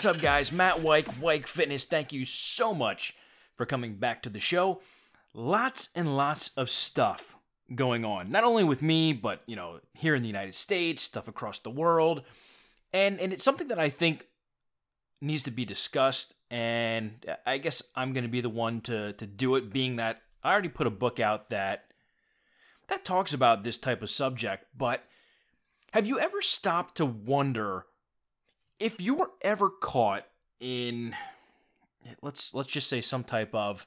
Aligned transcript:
What's 0.00 0.16
up, 0.16 0.22
guys? 0.22 0.50
Matt 0.50 0.76
Wike, 0.76 1.20
Wike 1.20 1.46
Fitness. 1.46 1.84
Thank 1.84 2.10
you 2.10 2.24
so 2.24 2.72
much 2.72 3.14
for 3.54 3.66
coming 3.66 3.96
back 3.96 4.22
to 4.22 4.30
the 4.30 4.40
show. 4.40 4.80
Lots 5.34 5.90
and 5.94 6.16
lots 6.16 6.52
of 6.56 6.70
stuff 6.70 7.36
going 7.74 8.06
on, 8.06 8.30
not 8.30 8.42
only 8.42 8.64
with 8.64 8.80
me, 8.80 9.12
but 9.12 9.42
you 9.44 9.56
know, 9.56 9.80
here 9.92 10.14
in 10.14 10.22
the 10.22 10.26
United 10.26 10.54
States, 10.54 11.02
stuff 11.02 11.28
across 11.28 11.58
the 11.58 11.68
world, 11.68 12.22
and 12.94 13.20
and 13.20 13.30
it's 13.30 13.44
something 13.44 13.68
that 13.68 13.78
I 13.78 13.90
think 13.90 14.26
needs 15.20 15.42
to 15.42 15.50
be 15.50 15.66
discussed. 15.66 16.32
And 16.50 17.22
I 17.44 17.58
guess 17.58 17.82
I'm 17.94 18.14
going 18.14 18.24
to 18.24 18.30
be 18.30 18.40
the 18.40 18.48
one 18.48 18.80
to 18.80 19.12
to 19.12 19.26
do 19.26 19.56
it, 19.56 19.70
being 19.70 19.96
that 19.96 20.22
I 20.42 20.50
already 20.50 20.70
put 20.70 20.86
a 20.86 20.90
book 20.90 21.20
out 21.20 21.50
that 21.50 21.92
that 22.88 23.04
talks 23.04 23.34
about 23.34 23.64
this 23.64 23.76
type 23.76 24.00
of 24.00 24.08
subject. 24.08 24.64
But 24.74 25.04
have 25.92 26.06
you 26.06 26.18
ever 26.18 26.40
stopped 26.40 26.96
to 26.96 27.04
wonder? 27.04 27.84
If 28.80 29.00
you 29.00 29.14
were 29.14 29.30
ever 29.42 29.70
caught 29.70 30.26
in 30.58 31.14
let's 32.22 32.54
let's 32.54 32.70
just 32.70 32.88
say 32.88 33.00
some 33.00 33.22
type 33.22 33.54
of 33.54 33.86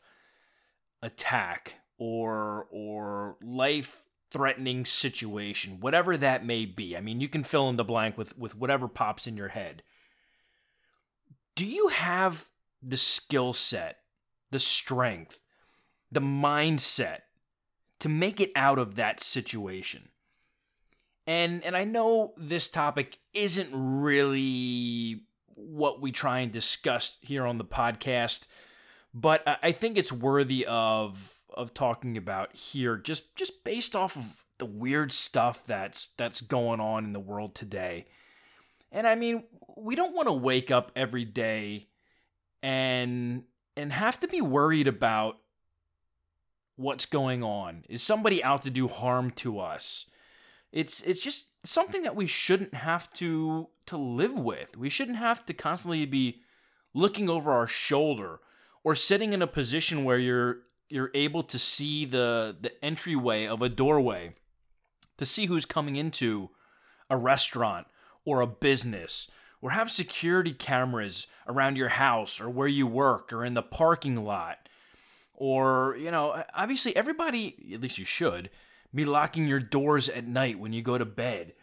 attack 1.02 1.76
or 1.98 2.68
or 2.72 3.36
life 3.44 4.04
threatening 4.32 4.86
situation 4.86 5.80
whatever 5.80 6.16
that 6.16 6.46
may 6.46 6.66
be 6.66 6.96
i 6.96 7.02
mean 7.02 7.20
you 7.20 7.28
can 7.28 7.44
fill 7.44 7.70
in 7.70 7.76
the 7.76 7.84
blank 7.84 8.18
with 8.18 8.38
with 8.38 8.56
whatever 8.56 8.88
pops 8.88 9.28
in 9.28 9.36
your 9.36 9.50
head. 9.50 9.84
Do 11.56 11.66
you 11.66 11.90
have 11.90 12.50
the 12.82 12.98
skill 12.98 13.54
set 13.54 13.98
the 14.52 14.60
strength 14.60 15.40
the 16.12 16.22
mindset 16.22 17.20
to 18.00 18.10
make 18.10 18.40
it 18.40 18.52
out 18.56 18.78
of 18.78 18.96
that 18.96 19.20
situation 19.20 20.10
and 21.26 21.64
and 21.64 21.76
I 21.76 21.84
know 21.84 22.34
this 22.38 22.70
topic 22.70 23.18
isn't 23.34 23.70
really 23.74 25.24
what 25.56 26.02
we 26.02 26.12
try 26.12 26.40
and 26.40 26.52
discuss 26.52 27.18
here 27.22 27.46
on 27.46 27.58
the 27.58 27.66
podcast, 27.66 28.48
but 29.14 29.44
I 29.62 29.72
think 29.72 29.98
it's 29.98 30.12
worthy 30.12 30.66
of 30.66 31.34
of 31.54 31.74
talking 31.74 32.18
about 32.18 32.56
here 32.56 32.98
just 32.98 33.36
just 33.36 33.64
based 33.64 33.96
off 33.96 34.18
of 34.18 34.44
the 34.58 34.66
weird 34.66 35.12
stuff 35.12 35.66
that's 35.66 36.08
that's 36.18 36.42
going 36.42 36.80
on 36.80 37.06
in 37.06 37.14
the 37.14 37.20
world 37.20 37.56
today. 37.56 38.06
And 38.92 39.08
I 39.08 39.16
mean, 39.16 39.44
we 39.78 39.96
don't 39.96 40.16
want 40.16 40.28
to 40.28 40.34
wake 40.34 40.72
up 40.72 40.92
every 40.96 41.26
day 41.26 41.88
and 42.62 43.44
and 43.76 43.92
have 43.92 44.20
to 44.22 44.28
be 44.28 44.42
worried 44.42 44.88
about 44.88 45.38
what's 46.76 47.06
going 47.06 47.44
on. 47.44 47.84
Is 47.90 48.04
somebody 48.04 48.44
out 48.44 48.64
to 48.64 48.70
do 48.70 48.88
harm 48.88 49.32
to 49.32 49.60
us? 49.60 50.08
It's 50.74 51.02
it's 51.04 51.22
just 51.22 51.66
something 51.66 52.02
that 52.02 52.16
we 52.16 52.26
shouldn't 52.26 52.74
have 52.74 53.14
to 53.14 53.70
to 53.86 53.96
live 53.96 54.38
with. 54.38 54.76
We 54.76 54.90
shouldn't 54.90 55.20
have 55.20 55.46
to 55.46 55.54
constantly 55.54 56.06
be 56.08 56.42
looking 56.96 57.30
over 57.30 57.52
our 57.52 57.68
shoulder 57.68 58.40
or 58.84 58.96
sitting 58.96 59.34
in 59.34 59.44
a 59.44 59.48
position 59.48 60.04
where 60.04 60.18
you're 60.18 60.58
you're 60.90 61.12
able 61.14 61.44
to 61.44 61.60
see 61.60 62.06
the 62.06 62.58
the 62.60 62.84
entryway 62.84 63.46
of 63.46 63.62
a 63.62 63.70
doorway 63.70 64.34
to 65.18 65.26
see 65.26 65.46
who's 65.46 65.66
coming 65.66 65.96
into 65.96 66.50
a 67.08 67.18
restaurant 67.18 67.86
or 68.26 68.42
a 68.42 68.48
business 68.48 69.30
or 69.62 69.70
have 69.70 69.92
security 69.92 70.54
cameras 70.54 71.28
around 71.48 71.78
your 71.78 71.90
house 71.90 72.42
or 72.42 72.50
where 72.50 72.68
you 72.68 72.88
work 72.88 73.32
or 73.32 73.46
in 73.46 73.54
the 73.54 73.62
parking 73.62 74.16
lot 74.16 74.58
or 75.36 75.96
you 76.00 76.10
know 76.10 76.44
obviously 76.56 76.96
everybody 76.96 77.72
at 77.74 77.82
least 77.82 78.00
you 78.00 78.06
should 78.06 78.50
be 78.94 79.06
locking 79.06 79.48
your 79.48 79.60
doors 79.60 80.10
at 80.10 80.28
night 80.28 80.60
when 80.60 80.74
you 80.74 80.82
go 80.82 80.98
to 80.98 81.06
bed. 81.06 81.54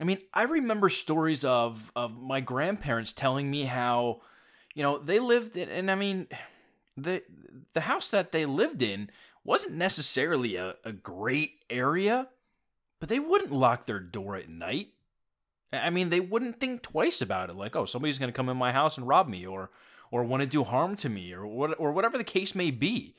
I 0.00 0.04
mean, 0.04 0.18
I 0.32 0.42
remember 0.42 0.88
stories 0.88 1.44
of 1.44 1.90
of 1.96 2.16
my 2.16 2.40
grandparents 2.40 3.12
telling 3.12 3.50
me 3.50 3.64
how, 3.64 4.20
you 4.74 4.82
know, 4.82 4.98
they 4.98 5.18
lived 5.18 5.56
in, 5.56 5.68
and 5.68 5.90
I 5.90 5.94
mean, 5.96 6.28
the 6.96 7.22
the 7.72 7.82
house 7.82 8.10
that 8.10 8.32
they 8.32 8.46
lived 8.46 8.82
in 8.82 9.10
wasn't 9.44 9.74
necessarily 9.74 10.56
a, 10.56 10.76
a 10.84 10.92
great 10.92 11.64
area, 11.70 12.28
but 13.00 13.08
they 13.08 13.18
wouldn't 13.18 13.52
lock 13.52 13.86
their 13.86 14.00
door 14.00 14.36
at 14.36 14.48
night. 14.48 14.88
I 15.72 15.90
mean, 15.90 16.10
they 16.10 16.20
wouldn't 16.20 16.60
think 16.60 16.82
twice 16.82 17.20
about 17.20 17.50
it, 17.50 17.56
like, 17.56 17.76
oh, 17.76 17.84
somebody's 17.84 18.18
going 18.18 18.32
to 18.32 18.36
come 18.36 18.48
in 18.48 18.56
my 18.56 18.72
house 18.72 18.96
and 18.96 19.06
rob 19.06 19.28
me, 19.28 19.46
or 19.46 19.70
or 20.10 20.24
want 20.24 20.40
to 20.40 20.46
do 20.46 20.64
harm 20.64 20.96
to 20.96 21.08
me, 21.08 21.32
or 21.32 21.46
what, 21.46 21.78
or 21.78 21.92
whatever 21.92 22.16
the 22.16 22.24
case 22.24 22.54
may 22.54 22.70
be. 22.70 23.14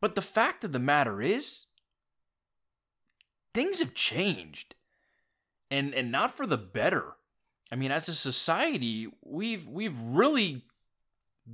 But 0.00 0.14
the 0.14 0.22
fact 0.22 0.64
of 0.64 0.72
the 0.72 0.78
matter 0.78 1.20
is, 1.20 1.66
things 3.54 3.80
have 3.80 3.94
changed. 3.94 4.74
And 5.70 5.94
and 5.94 6.10
not 6.10 6.32
for 6.32 6.46
the 6.46 6.58
better. 6.58 7.12
I 7.70 7.76
mean 7.76 7.92
as 7.92 8.08
a 8.08 8.14
society 8.14 9.08
we've 9.22 9.68
we've 9.68 9.98
really 10.00 10.64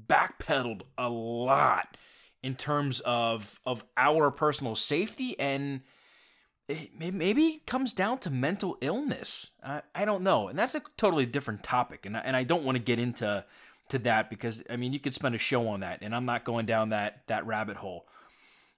backpedaled 0.09 0.83
a 0.97 1.09
lot 1.09 1.97
in 2.43 2.55
terms 2.55 3.01
of 3.01 3.61
of 3.67 3.84
our 3.97 4.31
personal 4.31 4.75
safety 4.75 5.39
and 5.39 5.83
it 6.69 7.15
maybe 7.15 7.62
comes 7.67 7.93
down 7.93 8.19
to 8.19 8.31
mental 8.31 8.77
illness. 8.81 9.51
I, 9.63 9.83
I 9.95 10.05
don't 10.05 10.23
know. 10.25 10.49
And 10.49 10.59
that's 10.59 10.75
a 10.75 10.83
totally 10.97 11.25
different 11.25 11.63
topic. 11.63 12.07
And 12.07 12.17
I, 12.17 12.21
and 12.21 12.37
I 12.37 12.43
don't 12.43 12.65
want 12.65 12.77
to 12.77 12.83
get 12.83 12.99
into 12.99 13.45
to 13.89 13.99
that 14.01 14.31
because 14.31 14.65
I 14.69 14.75
mean 14.77 14.93
you 14.93 14.99
could 14.99 15.15
spend 15.15 15.37
a 15.37 15.39
show 15.39 15.69
on 15.69 15.81
that 15.81 16.01
and 16.03 16.13
I'm 16.15 16.25
not 16.25 16.45
going 16.45 16.67
down 16.67 16.89
that 16.89 17.23
that 17.28 17.47
rabbit 17.47 17.77
hole. 17.77 18.07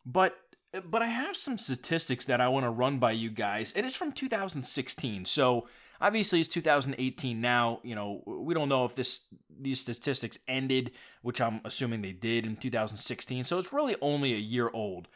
But 0.04 0.36
but 0.80 1.02
I 1.02 1.06
have 1.06 1.36
some 1.36 1.58
statistics 1.58 2.24
that 2.26 2.40
I 2.40 2.48
want 2.48 2.64
to 2.64 2.70
run 2.70 2.98
by 2.98 3.12
you 3.12 3.30
guys. 3.30 3.72
It 3.76 3.84
is 3.84 3.94
from 3.94 4.12
2016. 4.12 5.24
So 5.24 5.68
obviously 6.00 6.40
it's 6.40 6.48
2018 6.48 7.40
now. 7.40 7.80
You 7.82 7.94
know, 7.94 8.22
we 8.26 8.54
don't 8.54 8.68
know 8.68 8.84
if 8.84 8.94
this 8.94 9.22
these 9.60 9.80
statistics 9.80 10.38
ended, 10.46 10.92
which 11.22 11.40
I'm 11.40 11.60
assuming 11.64 12.02
they 12.02 12.12
did 12.12 12.46
in 12.46 12.56
2016. 12.56 13.44
So 13.44 13.58
it's 13.58 13.72
really 13.72 13.96
only 14.00 14.34
a 14.34 14.38
year 14.38 14.70
old. 14.72 15.08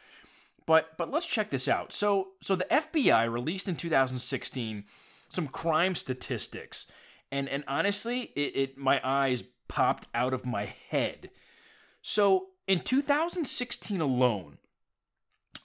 But 0.65 0.97
but 0.97 1.11
let's 1.11 1.25
check 1.25 1.49
this 1.49 1.67
out. 1.67 1.93
So 1.93 2.29
so 2.41 2.55
the 2.55 2.67
FBI 2.69 3.31
released 3.31 3.67
in 3.67 3.75
2016 3.75 4.85
some 5.29 5.47
crime 5.47 5.95
statistics. 5.95 6.87
And 7.31 7.49
and 7.49 7.63
honestly, 7.67 8.31
it, 8.35 8.55
it 8.55 8.77
my 8.77 9.01
eyes 9.03 9.43
popped 9.67 10.07
out 10.13 10.33
of 10.33 10.45
my 10.45 10.73
head. 10.89 11.29
So 12.01 12.47
in 12.67 12.81
2016 12.81 14.01
alone, 14.01 14.57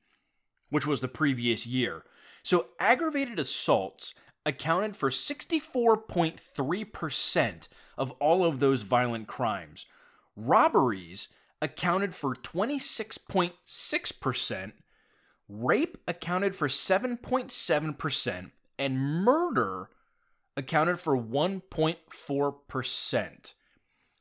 which 0.70 0.86
was 0.86 1.00
the 1.00 1.08
previous 1.08 1.66
year. 1.66 2.04
So, 2.42 2.66
aggravated 2.78 3.38
assaults 3.38 4.14
accounted 4.44 4.96
for 4.96 5.08
64.3% 5.10 7.68
of 7.96 8.10
all 8.12 8.44
of 8.44 8.60
those 8.60 8.82
violent 8.82 9.28
crimes. 9.28 9.86
Robberies 10.36 11.28
accounted 11.60 12.14
for 12.14 12.34
26.6%, 12.34 14.72
rape 15.48 15.98
accounted 16.06 16.54
for 16.54 16.68
7.7%, 16.68 18.50
and 18.78 18.98
murder 18.98 19.90
accounted 20.56 21.00
for 21.00 21.16
1.4%. 21.16 23.54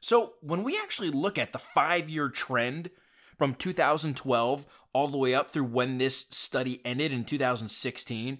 So 0.01 0.33
when 0.41 0.63
we 0.63 0.79
actually 0.81 1.11
look 1.11 1.37
at 1.37 1.53
the 1.53 1.59
five 1.59 2.09
year 2.09 2.29
trend 2.29 2.89
from 3.37 3.53
2012 3.55 4.65
all 4.93 5.07
the 5.07 5.17
way 5.17 5.35
up 5.35 5.51
through 5.51 5.65
when 5.65 5.97
this 5.97 6.27
study 6.29 6.79
ended 6.85 7.11
in 7.11 7.25
2016, 7.25 8.37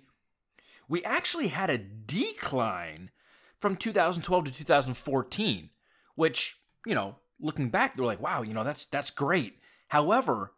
we 0.87 1.03
actually 1.03 1.49
had 1.49 1.69
a 1.69 1.77
decline 1.77 3.11
from 3.57 3.75
2012 3.75 4.45
to 4.45 4.51
2014, 4.51 5.69
which, 6.15 6.59
you 6.85 6.95
know, 6.95 7.17
looking 7.39 7.69
back, 7.69 7.95
they're 7.95 8.05
like, 8.05 8.21
wow, 8.21 8.41
you 8.41 8.53
know, 8.53 8.63
that's 8.63 8.85
that's 8.85 9.09
great. 9.09 9.57
However, 9.87 10.53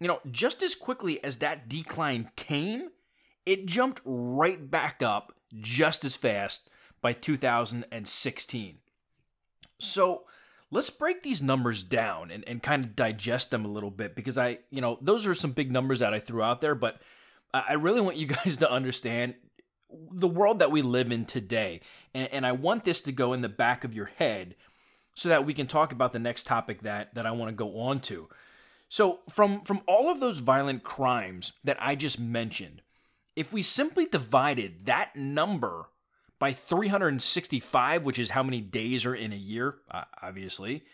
you 0.00 0.08
know, 0.08 0.20
just 0.30 0.62
as 0.62 0.74
quickly 0.74 1.22
as 1.24 1.38
that 1.38 1.68
decline 1.68 2.30
came, 2.36 2.90
it 3.46 3.66
jumped 3.66 4.00
right 4.04 4.70
back 4.70 5.02
up 5.02 5.34
just 5.54 6.04
as 6.04 6.14
fast 6.14 6.70
by 7.00 7.12
2016. 7.12 8.78
So 9.78 10.24
let's 10.70 10.90
break 10.90 11.22
these 11.22 11.42
numbers 11.42 11.82
down 11.82 12.30
and, 12.30 12.46
and 12.46 12.62
kind 12.62 12.84
of 12.84 12.96
digest 12.96 13.50
them 13.50 13.64
a 13.64 13.68
little 13.68 13.90
bit 13.90 14.14
because 14.14 14.38
I, 14.38 14.58
you 14.70 14.80
know, 14.80 14.98
those 15.00 15.26
are 15.26 15.34
some 15.34 15.52
big 15.52 15.70
numbers 15.70 16.00
that 16.00 16.14
I 16.14 16.20
threw 16.20 16.42
out 16.42 16.60
there, 16.60 16.74
but 16.74 17.00
I 17.52 17.74
really 17.74 18.00
want 18.00 18.16
you 18.16 18.26
guys 18.44 18.58
to 18.58 18.70
understand 18.70 19.34
the 20.12 20.28
world 20.28 20.58
that 20.58 20.70
we 20.70 20.82
live 20.82 21.10
in 21.10 21.24
today. 21.24 21.80
And, 22.14 22.28
and 22.32 22.46
I 22.46 22.52
want 22.52 22.84
this 22.84 23.00
to 23.02 23.12
go 23.12 23.32
in 23.32 23.40
the 23.40 23.48
back 23.48 23.84
of 23.84 23.94
your 23.94 24.10
head 24.16 24.54
so 25.18 25.28
that 25.30 25.44
we 25.44 25.52
can 25.52 25.66
talk 25.66 25.90
about 25.90 26.12
the 26.12 26.20
next 26.20 26.46
topic 26.46 26.82
that 26.82 27.12
that 27.14 27.26
I 27.26 27.32
want 27.32 27.48
to 27.48 27.54
go 27.54 27.80
on 27.80 27.98
to. 28.02 28.28
So 28.88 29.18
from 29.28 29.62
from 29.62 29.80
all 29.88 30.08
of 30.10 30.20
those 30.20 30.38
violent 30.38 30.84
crimes 30.84 31.54
that 31.64 31.76
I 31.80 31.96
just 31.96 32.20
mentioned, 32.20 32.82
if 33.34 33.52
we 33.52 33.62
simply 33.62 34.06
divided 34.06 34.86
that 34.86 35.16
number 35.16 35.86
by 36.38 36.52
365, 36.52 38.04
which 38.04 38.20
is 38.20 38.30
how 38.30 38.44
many 38.44 38.60
days 38.60 39.04
are 39.04 39.14
in 39.14 39.32
a 39.32 39.36
year, 39.36 39.78
uh, 39.90 40.04
obviously, 40.22 40.84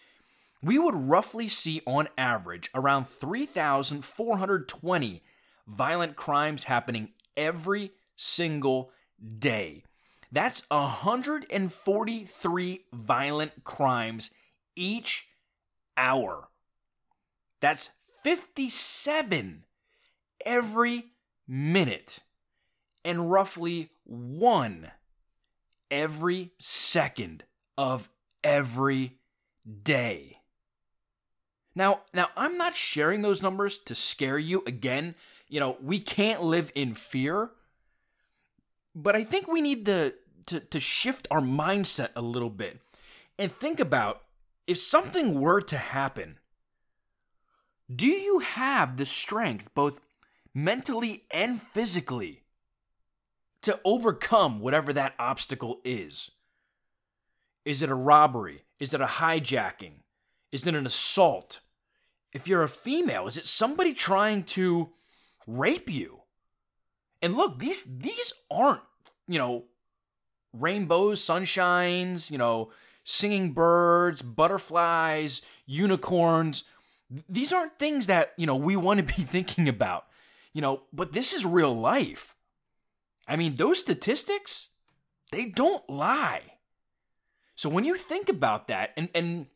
we 0.62 0.79
would 0.79 0.94
roughly 0.94 1.49
see 1.49 1.82
on 1.87 2.09
average 2.17 2.71
around 2.75 3.06
3,420 3.06 5.23
violent 5.67 6.17
crimes 6.17 6.65
happening 6.65 7.11
every 7.37 7.93
single 8.17 8.91
day. 9.38 9.85
That's 10.34 10.69
143 10.69 12.84
violent 12.92 13.62
crimes 13.62 14.31
each 14.75 15.28
hour. 15.96 16.48
That's 17.60 17.90
57 18.25 19.64
every 20.44 21.04
minute 21.46 22.19
and 23.04 23.31
roughly 23.31 23.90
one 24.02 24.90
every 25.88 26.50
second 26.58 27.44
of 27.78 28.08
every 28.42 29.19
day. 29.84 30.40
Now, 31.76 32.00
now 32.12 32.30
I'm 32.37 32.58
not 32.58 32.75
sharing 32.75 33.22
those 33.22 33.40
numbers 33.40 33.78
to 33.78 33.94
scare 33.94 34.38
you 34.38 34.64
again. 34.66 35.14
You 35.48 35.60
know, 35.60 35.76
we 35.80 36.00
can't 36.00 36.42
live 36.42 36.72
in 36.75 36.94
fear. 36.94 37.50
But 38.96 39.14
I 39.14 39.22
think 39.22 39.46
we 39.48 39.60
need 39.60 39.87
to 39.87 40.12
to, 40.46 40.61
to 40.61 40.81
shift 40.81 41.29
our 41.31 41.41
mindset 41.41 42.11
a 42.17 42.23
little 42.23 42.50
bit 42.50 42.81
and 43.38 43.52
think 43.52 43.81
about 43.81 44.23
if 44.67 44.79
something 44.79 45.41
were 45.41 45.61
to 45.62 45.76
happen, 45.76 46.38
do 47.94 48.06
you 48.06 48.38
have 48.38 48.96
the 48.96 49.05
strength, 49.05 49.75
both 49.75 50.00
mentally 50.55 51.25
and 51.31 51.61
physically, 51.61 52.43
to 53.62 53.79
overcome 53.85 54.61
whatever 54.61 54.93
that 54.93 55.14
obstacle 55.19 55.81
is? 55.85 56.31
Is 57.64 57.82
it 57.82 57.90
a 57.90 57.94
robbery? 57.94 58.64
Is 58.79 58.94
it 58.94 59.00
a 59.00 59.06
hijacking? 59.06 59.94
Is 60.52 60.67
it 60.67 60.75
an 60.75 60.87
assault? 60.87 61.61
If 62.32 62.49
you're 62.49 62.62
a 62.62 62.69
female, 62.69 63.26
is 63.26 63.38
it 63.38 63.47
somebody 63.47 63.93
trying 63.93 64.44
to 64.44 64.90
rape 65.47 65.90
you? 65.90 66.20
And 67.23 67.35
look, 67.35 67.58
these 67.58 67.85
these 67.85 68.32
aren't, 68.50 68.82
you 69.29 69.38
know, 69.38 69.64
rainbows, 70.58 71.20
sunshines, 71.20 72.30
you 72.30 72.38
know, 72.38 72.70
singing 73.04 73.52
birds, 73.52 74.22
butterflies, 74.22 75.42
unicorns. 75.66 76.64
These 77.28 77.52
aren't 77.52 77.78
things 77.78 78.06
that, 78.06 78.32
you 78.36 78.46
know, 78.46 78.56
we 78.56 78.76
want 78.76 78.98
to 78.98 79.04
be 79.04 79.12
thinking 79.22 79.68
about. 79.68 80.06
You 80.52 80.62
know, 80.62 80.82
but 80.92 81.12
this 81.12 81.32
is 81.32 81.44
real 81.44 81.74
life. 81.74 82.34
I 83.26 83.36
mean, 83.36 83.56
those 83.56 83.80
statistics, 83.80 84.68
they 85.32 85.46
don't 85.46 85.88
lie. 85.90 86.42
So 87.56 87.68
when 87.68 87.84
you 87.84 87.96
think 87.96 88.28
about 88.28 88.68
that, 88.68 88.90
and, 88.96 89.08
and 89.14 89.46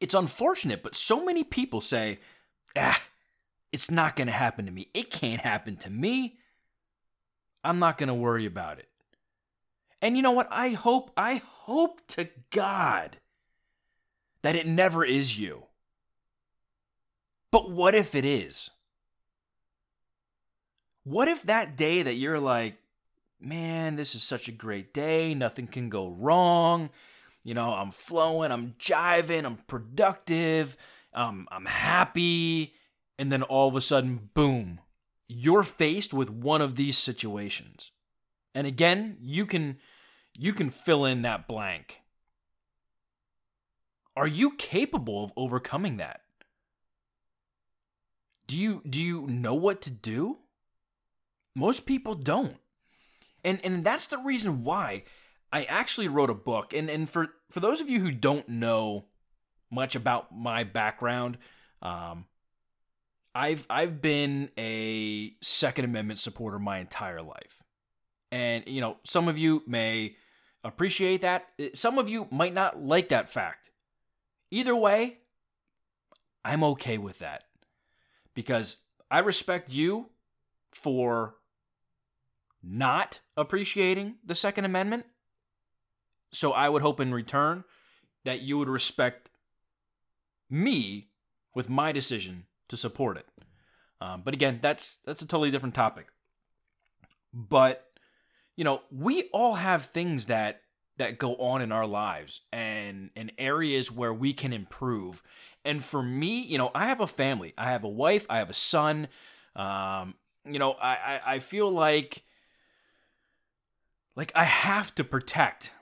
it's 0.00 0.14
unfortunate, 0.14 0.82
but 0.82 0.94
so 0.94 1.24
many 1.24 1.44
people 1.44 1.80
say, 1.80 2.20
ah, 2.76 3.02
it's 3.72 3.90
not 3.90 4.16
going 4.16 4.28
to 4.28 4.32
happen 4.32 4.66
to 4.66 4.72
me. 4.72 4.88
It 4.94 5.10
can't 5.10 5.40
happen 5.40 5.76
to 5.78 5.90
me. 5.90 6.38
I'm 7.64 7.78
not 7.78 7.98
going 7.98 8.08
to 8.08 8.14
worry 8.14 8.46
about 8.46 8.78
it. 8.78 8.88
And 10.00 10.16
you 10.16 10.22
know 10.22 10.32
what? 10.32 10.48
I 10.50 10.70
hope, 10.70 11.10
I 11.16 11.42
hope 11.44 12.06
to 12.08 12.28
God 12.50 13.18
that 14.42 14.54
it 14.54 14.66
never 14.66 15.04
is 15.04 15.38
you. 15.38 15.64
But 17.50 17.70
what 17.70 17.94
if 17.94 18.14
it 18.14 18.24
is? 18.24 18.70
What 21.04 21.28
if 21.28 21.42
that 21.44 21.76
day 21.76 22.02
that 22.02 22.14
you're 22.14 22.38
like, 22.38 22.76
man, 23.40 23.96
this 23.96 24.14
is 24.14 24.22
such 24.22 24.48
a 24.48 24.52
great 24.52 24.92
day, 24.92 25.34
nothing 25.34 25.66
can 25.66 25.88
go 25.88 26.08
wrong, 26.08 26.90
you 27.42 27.54
know, 27.54 27.72
I'm 27.72 27.90
flowing, 27.90 28.52
I'm 28.52 28.74
jiving, 28.78 29.44
I'm 29.44 29.56
productive, 29.66 30.76
um, 31.14 31.48
I'm 31.50 31.64
happy, 31.64 32.74
and 33.18 33.32
then 33.32 33.42
all 33.42 33.68
of 33.68 33.74
a 33.74 33.80
sudden, 33.80 34.28
boom, 34.34 34.80
you're 35.28 35.62
faced 35.62 36.12
with 36.12 36.28
one 36.28 36.60
of 36.60 36.76
these 36.76 36.98
situations. 36.98 37.92
And 38.58 38.66
again, 38.66 39.18
you 39.20 39.46
can 39.46 39.78
you 40.34 40.52
can 40.52 40.68
fill 40.68 41.04
in 41.04 41.22
that 41.22 41.46
blank. 41.46 42.02
Are 44.16 44.26
you 44.26 44.56
capable 44.56 45.22
of 45.22 45.32
overcoming 45.36 45.98
that? 45.98 46.22
Do 48.48 48.56
you 48.56 48.82
do 48.84 49.00
you 49.00 49.28
know 49.28 49.54
what 49.54 49.80
to 49.82 49.92
do? 49.92 50.38
Most 51.54 51.86
people 51.86 52.14
don't. 52.14 52.56
And 53.44 53.60
and 53.62 53.84
that's 53.84 54.08
the 54.08 54.18
reason 54.18 54.64
why 54.64 55.04
I 55.52 55.62
actually 55.62 56.08
wrote 56.08 56.28
a 56.28 56.34
book. 56.34 56.74
And 56.74 56.90
and 56.90 57.08
for 57.08 57.28
for 57.50 57.60
those 57.60 57.80
of 57.80 57.88
you 57.88 58.00
who 58.00 58.10
don't 58.10 58.48
know 58.48 59.04
much 59.70 59.94
about 59.94 60.36
my 60.36 60.64
background, 60.64 61.38
um, 61.80 62.24
I've 63.36 63.64
I've 63.70 64.02
been 64.02 64.50
a 64.58 65.36
Second 65.42 65.84
Amendment 65.84 66.18
supporter 66.18 66.58
my 66.58 66.80
entire 66.80 67.22
life. 67.22 67.62
And 68.30 68.64
you 68.66 68.80
know, 68.80 68.98
some 69.04 69.28
of 69.28 69.38
you 69.38 69.62
may 69.66 70.16
appreciate 70.64 71.22
that. 71.22 71.46
Some 71.74 71.98
of 71.98 72.08
you 72.08 72.28
might 72.30 72.54
not 72.54 72.82
like 72.82 73.08
that 73.08 73.30
fact. 73.30 73.70
Either 74.50 74.74
way, 74.74 75.18
I'm 76.44 76.64
okay 76.64 76.98
with 76.98 77.18
that 77.18 77.44
because 78.34 78.78
I 79.10 79.18
respect 79.20 79.70
you 79.70 80.10
for 80.72 81.36
not 82.62 83.20
appreciating 83.36 84.16
the 84.24 84.34
Second 84.34 84.64
Amendment. 84.64 85.06
So 86.32 86.52
I 86.52 86.68
would 86.68 86.82
hope 86.82 87.00
in 87.00 87.12
return 87.12 87.64
that 88.24 88.40
you 88.42 88.58
would 88.58 88.68
respect 88.68 89.30
me 90.50 91.08
with 91.54 91.68
my 91.68 91.92
decision 91.92 92.44
to 92.68 92.76
support 92.76 93.16
it. 93.16 93.26
Um, 94.00 94.22
but 94.24 94.34
again, 94.34 94.60
that's 94.62 94.98
that's 95.04 95.22
a 95.22 95.26
totally 95.26 95.50
different 95.50 95.74
topic. 95.74 96.06
But 97.32 97.84
you 98.58 98.64
know, 98.64 98.82
we 98.90 99.30
all 99.32 99.54
have 99.54 99.84
things 99.84 100.26
that 100.26 100.62
that 100.96 101.16
go 101.16 101.36
on 101.36 101.62
in 101.62 101.70
our 101.70 101.86
lives 101.86 102.40
and 102.52 103.10
and 103.14 103.30
areas 103.38 103.92
where 103.92 104.12
we 104.12 104.32
can 104.32 104.52
improve. 104.52 105.22
And 105.64 105.84
for 105.84 106.02
me, 106.02 106.40
you 106.40 106.58
know, 106.58 106.72
I 106.74 106.88
have 106.88 106.98
a 106.98 107.06
family. 107.06 107.54
I 107.56 107.70
have 107.70 107.84
a 107.84 107.88
wife. 107.88 108.26
I 108.28 108.38
have 108.38 108.50
a 108.50 108.54
son. 108.54 109.06
Um, 109.54 110.14
you 110.44 110.58
know, 110.58 110.72
I, 110.72 110.88
I, 110.88 111.20
I 111.34 111.38
feel 111.38 111.70
like 111.70 112.24
like 114.16 114.32
I 114.34 114.42
have 114.42 114.92
to 114.96 115.04
protect 115.04 115.72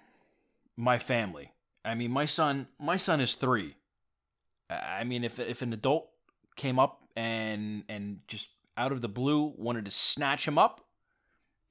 my 0.76 0.99
family. 0.99 1.54
I 1.83 1.95
mean, 1.95 2.11
my 2.11 2.26
son, 2.26 2.68
my 2.78 2.99
son 2.99 3.23
is 3.23 3.37
three. 3.37 3.76
I 4.68 5.04
mean, 5.04 5.25
if 5.25 5.40
if 5.40 5.62
an 5.62 5.73
adult 5.73 6.11
came 6.56 6.78
up 6.78 7.00
and 7.16 7.85
and 7.88 8.18
just 8.28 8.50
out 8.76 8.92
of 8.92 9.00
the 9.00 9.09
blue 9.09 9.54
wanted 9.56 9.87
to 9.87 9.90
snatch 9.90 10.47
him 10.47 10.59
up, 10.59 10.86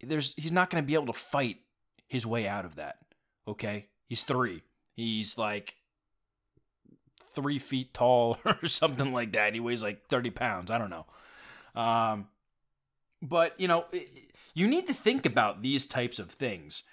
there's 0.07 0.33
he's 0.37 0.51
not 0.51 0.69
going 0.69 0.83
to 0.83 0.87
be 0.87 0.93
able 0.93 1.07
to 1.07 1.13
fight 1.13 1.57
his 2.07 2.25
way 2.25 2.47
out 2.47 2.65
of 2.65 2.75
that. 2.75 2.97
Okay, 3.47 3.87
he's 4.07 4.23
three. 4.23 4.63
He's 4.93 5.37
like 5.37 5.75
three 7.33 7.59
feet 7.59 7.93
tall 7.93 8.37
or 8.45 8.67
something 8.67 9.13
like 9.13 9.33
that. 9.33 9.53
He 9.53 9.59
weighs 9.59 9.83
like 9.83 10.07
thirty 10.07 10.29
pounds. 10.29 10.71
I 10.71 10.77
don't 10.77 10.89
know. 10.89 11.05
Um, 11.79 12.27
but 13.21 13.59
you 13.59 13.67
know, 13.67 13.85
you 14.53 14.67
need 14.67 14.87
to 14.87 14.93
think 14.93 15.25
about 15.25 15.61
these 15.61 15.85
types 15.85 16.19
of 16.19 16.31
things. 16.31 16.83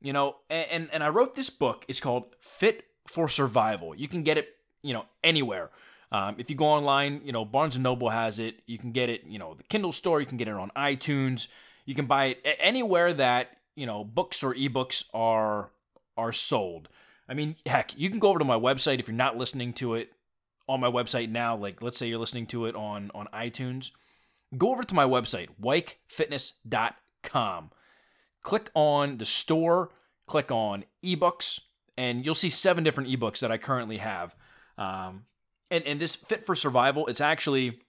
You 0.00 0.12
know, 0.12 0.36
and 0.48 0.88
and 0.92 1.02
I 1.02 1.08
wrote 1.08 1.34
this 1.34 1.50
book. 1.50 1.84
It's 1.88 2.00
called 2.00 2.34
Fit 2.40 2.84
for 3.08 3.28
Survival. 3.28 3.94
You 3.94 4.06
can 4.06 4.22
get 4.22 4.38
it, 4.38 4.48
you 4.82 4.92
know, 4.92 5.06
anywhere. 5.24 5.70
Um, 6.10 6.36
if 6.38 6.48
you 6.48 6.56
go 6.56 6.66
online, 6.66 7.20
you 7.24 7.32
know, 7.32 7.44
Barnes 7.44 7.74
and 7.74 7.82
Noble 7.82 8.08
has 8.08 8.38
it. 8.38 8.60
You 8.66 8.78
can 8.78 8.92
get 8.92 9.10
it, 9.10 9.24
you 9.26 9.38
know, 9.38 9.54
the 9.54 9.64
Kindle 9.64 9.92
store. 9.92 10.20
You 10.20 10.26
can 10.26 10.38
get 10.38 10.48
it 10.48 10.54
on 10.54 10.70
iTunes. 10.76 11.48
You 11.88 11.94
can 11.94 12.04
buy 12.04 12.36
it 12.44 12.58
anywhere 12.60 13.14
that 13.14 13.56
you 13.74 13.86
know 13.86 14.04
books 14.04 14.42
or 14.42 14.52
ebooks 14.52 15.04
are 15.14 15.70
are 16.18 16.32
sold. 16.32 16.90
I 17.26 17.32
mean, 17.32 17.56
heck, 17.64 17.98
you 17.98 18.10
can 18.10 18.18
go 18.18 18.28
over 18.28 18.38
to 18.38 18.44
my 18.44 18.58
website 18.58 19.00
if 19.00 19.08
you're 19.08 19.16
not 19.16 19.38
listening 19.38 19.72
to 19.74 19.94
it 19.94 20.12
on 20.68 20.80
my 20.80 20.90
website 20.90 21.30
now. 21.30 21.56
Like, 21.56 21.80
let's 21.80 21.96
say 21.96 22.06
you're 22.06 22.18
listening 22.18 22.46
to 22.48 22.66
it 22.66 22.76
on 22.76 23.10
on 23.14 23.26
iTunes. 23.32 23.92
Go 24.58 24.70
over 24.70 24.82
to 24.82 24.94
my 24.94 25.06
website, 25.06 25.48
wikefitness.com. 25.62 27.70
Click 28.42 28.70
on 28.74 29.16
the 29.16 29.24
store, 29.24 29.88
click 30.26 30.52
on 30.52 30.84
ebooks, 31.02 31.60
and 31.96 32.22
you'll 32.22 32.34
see 32.34 32.50
seven 32.50 32.84
different 32.84 33.08
ebooks 33.08 33.38
that 33.38 33.50
I 33.50 33.56
currently 33.56 33.96
have. 33.96 34.36
Um, 34.76 35.24
and 35.70 35.84
and 35.84 35.98
this 35.98 36.14
fit 36.14 36.44
for 36.44 36.54
survival, 36.54 37.06
it's 37.06 37.22
actually 37.22 37.80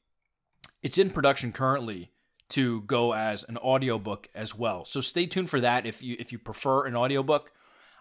it's 0.81 0.97
in 0.97 1.09
production 1.09 1.51
currently 1.51 2.11
to 2.49 2.81
go 2.81 3.13
as 3.13 3.43
an 3.43 3.57
audiobook 3.57 4.29
as 4.33 4.55
well. 4.55 4.85
So 4.85 5.01
stay 5.01 5.25
tuned 5.25 5.49
for 5.49 5.61
that 5.61 5.85
if 5.85 6.01
you 6.01 6.15
if 6.19 6.31
you 6.31 6.39
prefer 6.39 6.85
an 6.85 6.95
audiobook. 6.95 7.51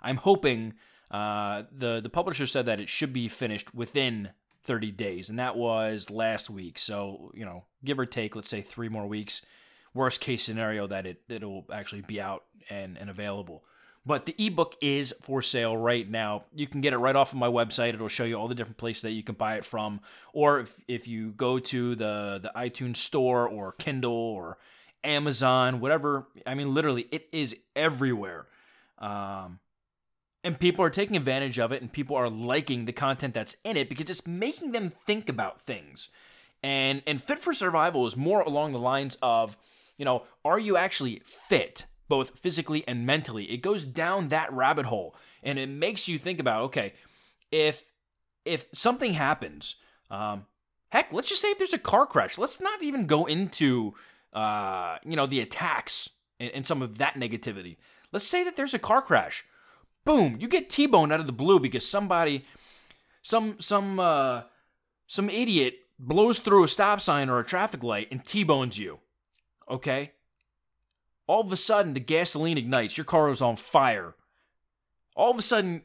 I'm 0.02 0.16
hoping 0.16 0.74
uh, 1.10 1.64
the 1.72 2.00
the 2.00 2.08
publisher 2.08 2.46
said 2.46 2.66
that 2.66 2.80
it 2.80 2.88
should 2.88 3.12
be 3.12 3.28
finished 3.28 3.74
within 3.74 4.30
30 4.64 4.92
days, 4.92 5.28
and 5.28 5.38
that 5.38 5.56
was 5.56 6.10
last 6.10 6.50
week. 6.50 6.78
So 6.78 7.30
you 7.34 7.44
know, 7.44 7.64
give 7.84 7.98
or 7.98 8.06
take, 8.06 8.36
let's 8.36 8.48
say 8.48 8.62
three 8.62 8.88
more 8.88 9.06
weeks. 9.06 9.42
Worst 9.94 10.20
case 10.20 10.42
scenario 10.42 10.86
that 10.86 11.06
it 11.06 11.22
it'll 11.28 11.66
actually 11.72 12.02
be 12.02 12.20
out 12.20 12.44
and 12.70 12.96
and 12.96 13.10
available. 13.10 13.64
But 14.08 14.24
the 14.24 14.34
ebook 14.38 14.74
is 14.80 15.12
for 15.20 15.42
sale 15.42 15.76
right 15.76 16.10
now. 16.10 16.44
You 16.54 16.66
can 16.66 16.80
get 16.80 16.94
it 16.94 16.96
right 16.96 17.14
off 17.14 17.32
of 17.32 17.38
my 17.38 17.46
website. 17.46 17.92
It'll 17.92 18.08
show 18.08 18.24
you 18.24 18.36
all 18.36 18.48
the 18.48 18.54
different 18.54 18.78
places 18.78 19.02
that 19.02 19.12
you 19.12 19.22
can 19.22 19.34
buy 19.34 19.56
it 19.56 19.66
from. 19.66 20.00
Or 20.32 20.60
if, 20.60 20.80
if 20.88 21.06
you 21.06 21.32
go 21.32 21.58
to 21.58 21.94
the, 21.94 22.40
the 22.42 22.50
iTunes 22.56 22.96
store 22.96 23.46
or 23.46 23.72
Kindle 23.72 24.14
or 24.14 24.56
Amazon, 25.04 25.80
whatever, 25.80 26.26
I 26.46 26.54
mean, 26.54 26.72
literally, 26.72 27.06
it 27.12 27.28
is 27.34 27.54
everywhere. 27.76 28.46
Um, 28.96 29.58
and 30.42 30.58
people 30.58 30.86
are 30.86 30.90
taking 30.90 31.14
advantage 31.14 31.58
of 31.58 31.70
it 31.70 31.82
and 31.82 31.92
people 31.92 32.16
are 32.16 32.30
liking 32.30 32.86
the 32.86 32.92
content 32.94 33.34
that's 33.34 33.56
in 33.62 33.76
it 33.76 33.90
because 33.90 34.08
it's 34.08 34.26
making 34.26 34.72
them 34.72 34.90
think 35.06 35.28
about 35.28 35.60
things. 35.60 36.08
And 36.62 37.02
and 37.06 37.22
fit 37.22 37.40
for 37.40 37.52
survival 37.52 38.06
is 38.06 38.16
more 38.16 38.40
along 38.40 38.72
the 38.72 38.78
lines 38.78 39.18
of, 39.20 39.58
you 39.98 40.06
know, 40.06 40.22
are 40.46 40.58
you 40.58 40.78
actually 40.78 41.20
fit 41.26 41.84
both 42.08 42.38
physically 42.38 42.86
and 42.86 43.06
mentally? 43.06 43.44
It 43.50 43.58
goes 43.58 43.84
down 43.84 44.28
that 44.28 44.52
rabbit 44.52 44.86
hole 44.86 45.14
and 45.42 45.58
it 45.58 45.68
makes 45.68 46.08
you 46.08 46.18
think 46.18 46.40
about, 46.40 46.64
okay, 46.64 46.94
if 47.50 47.84
if 48.44 48.66
something 48.72 49.12
happens, 49.12 49.76
um, 50.10 50.46
heck, 50.88 51.12
let's 51.12 51.28
just 51.28 51.42
say 51.42 51.48
if 51.48 51.58
there's 51.58 51.74
a 51.74 51.78
car 51.78 52.06
crash, 52.06 52.38
let's 52.38 52.60
not 52.60 52.82
even 52.82 53.06
go 53.06 53.26
into 53.26 53.94
uh, 54.32 54.98
you 55.04 55.16
know, 55.16 55.26
the 55.26 55.40
attacks 55.40 56.08
and, 56.38 56.50
and 56.52 56.66
some 56.66 56.82
of 56.82 56.98
that 56.98 57.14
negativity. 57.14 57.76
Let's 58.12 58.26
say 58.26 58.44
that 58.44 58.56
there's 58.56 58.74
a 58.74 58.78
car 58.78 59.02
crash. 59.02 59.44
Boom, 60.04 60.36
you 60.40 60.48
get 60.48 60.70
T-boned 60.70 61.12
out 61.12 61.20
of 61.20 61.26
the 61.26 61.32
blue 61.32 61.60
because 61.60 61.86
somebody 61.86 62.44
some 63.22 63.56
some 63.58 63.98
uh 64.00 64.42
some 65.06 65.28
idiot 65.28 65.74
blows 65.98 66.38
through 66.38 66.64
a 66.64 66.68
stop 66.68 67.00
sign 67.00 67.28
or 67.28 67.40
a 67.40 67.44
traffic 67.44 67.82
light 67.82 68.08
and 68.10 68.24
T-bones 68.24 68.78
you. 68.78 69.00
Okay? 69.68 70.12
All 71.28 71.40
of 71.40 71.52
a 71.52 71.56
sudden, 71.56 71.92
the 71.92 72.00
gasoline 72.00 72.58
ignites, 72.58 72.96
your 72.96 73.04
car 73.04 73.28
is 73.30 73.40
on 73.40 73.54
fire. 73.54 74.16
All 75.14 75.30
of 75.30 75.38
a 75.38 75.42
sudden, 75.42 75.82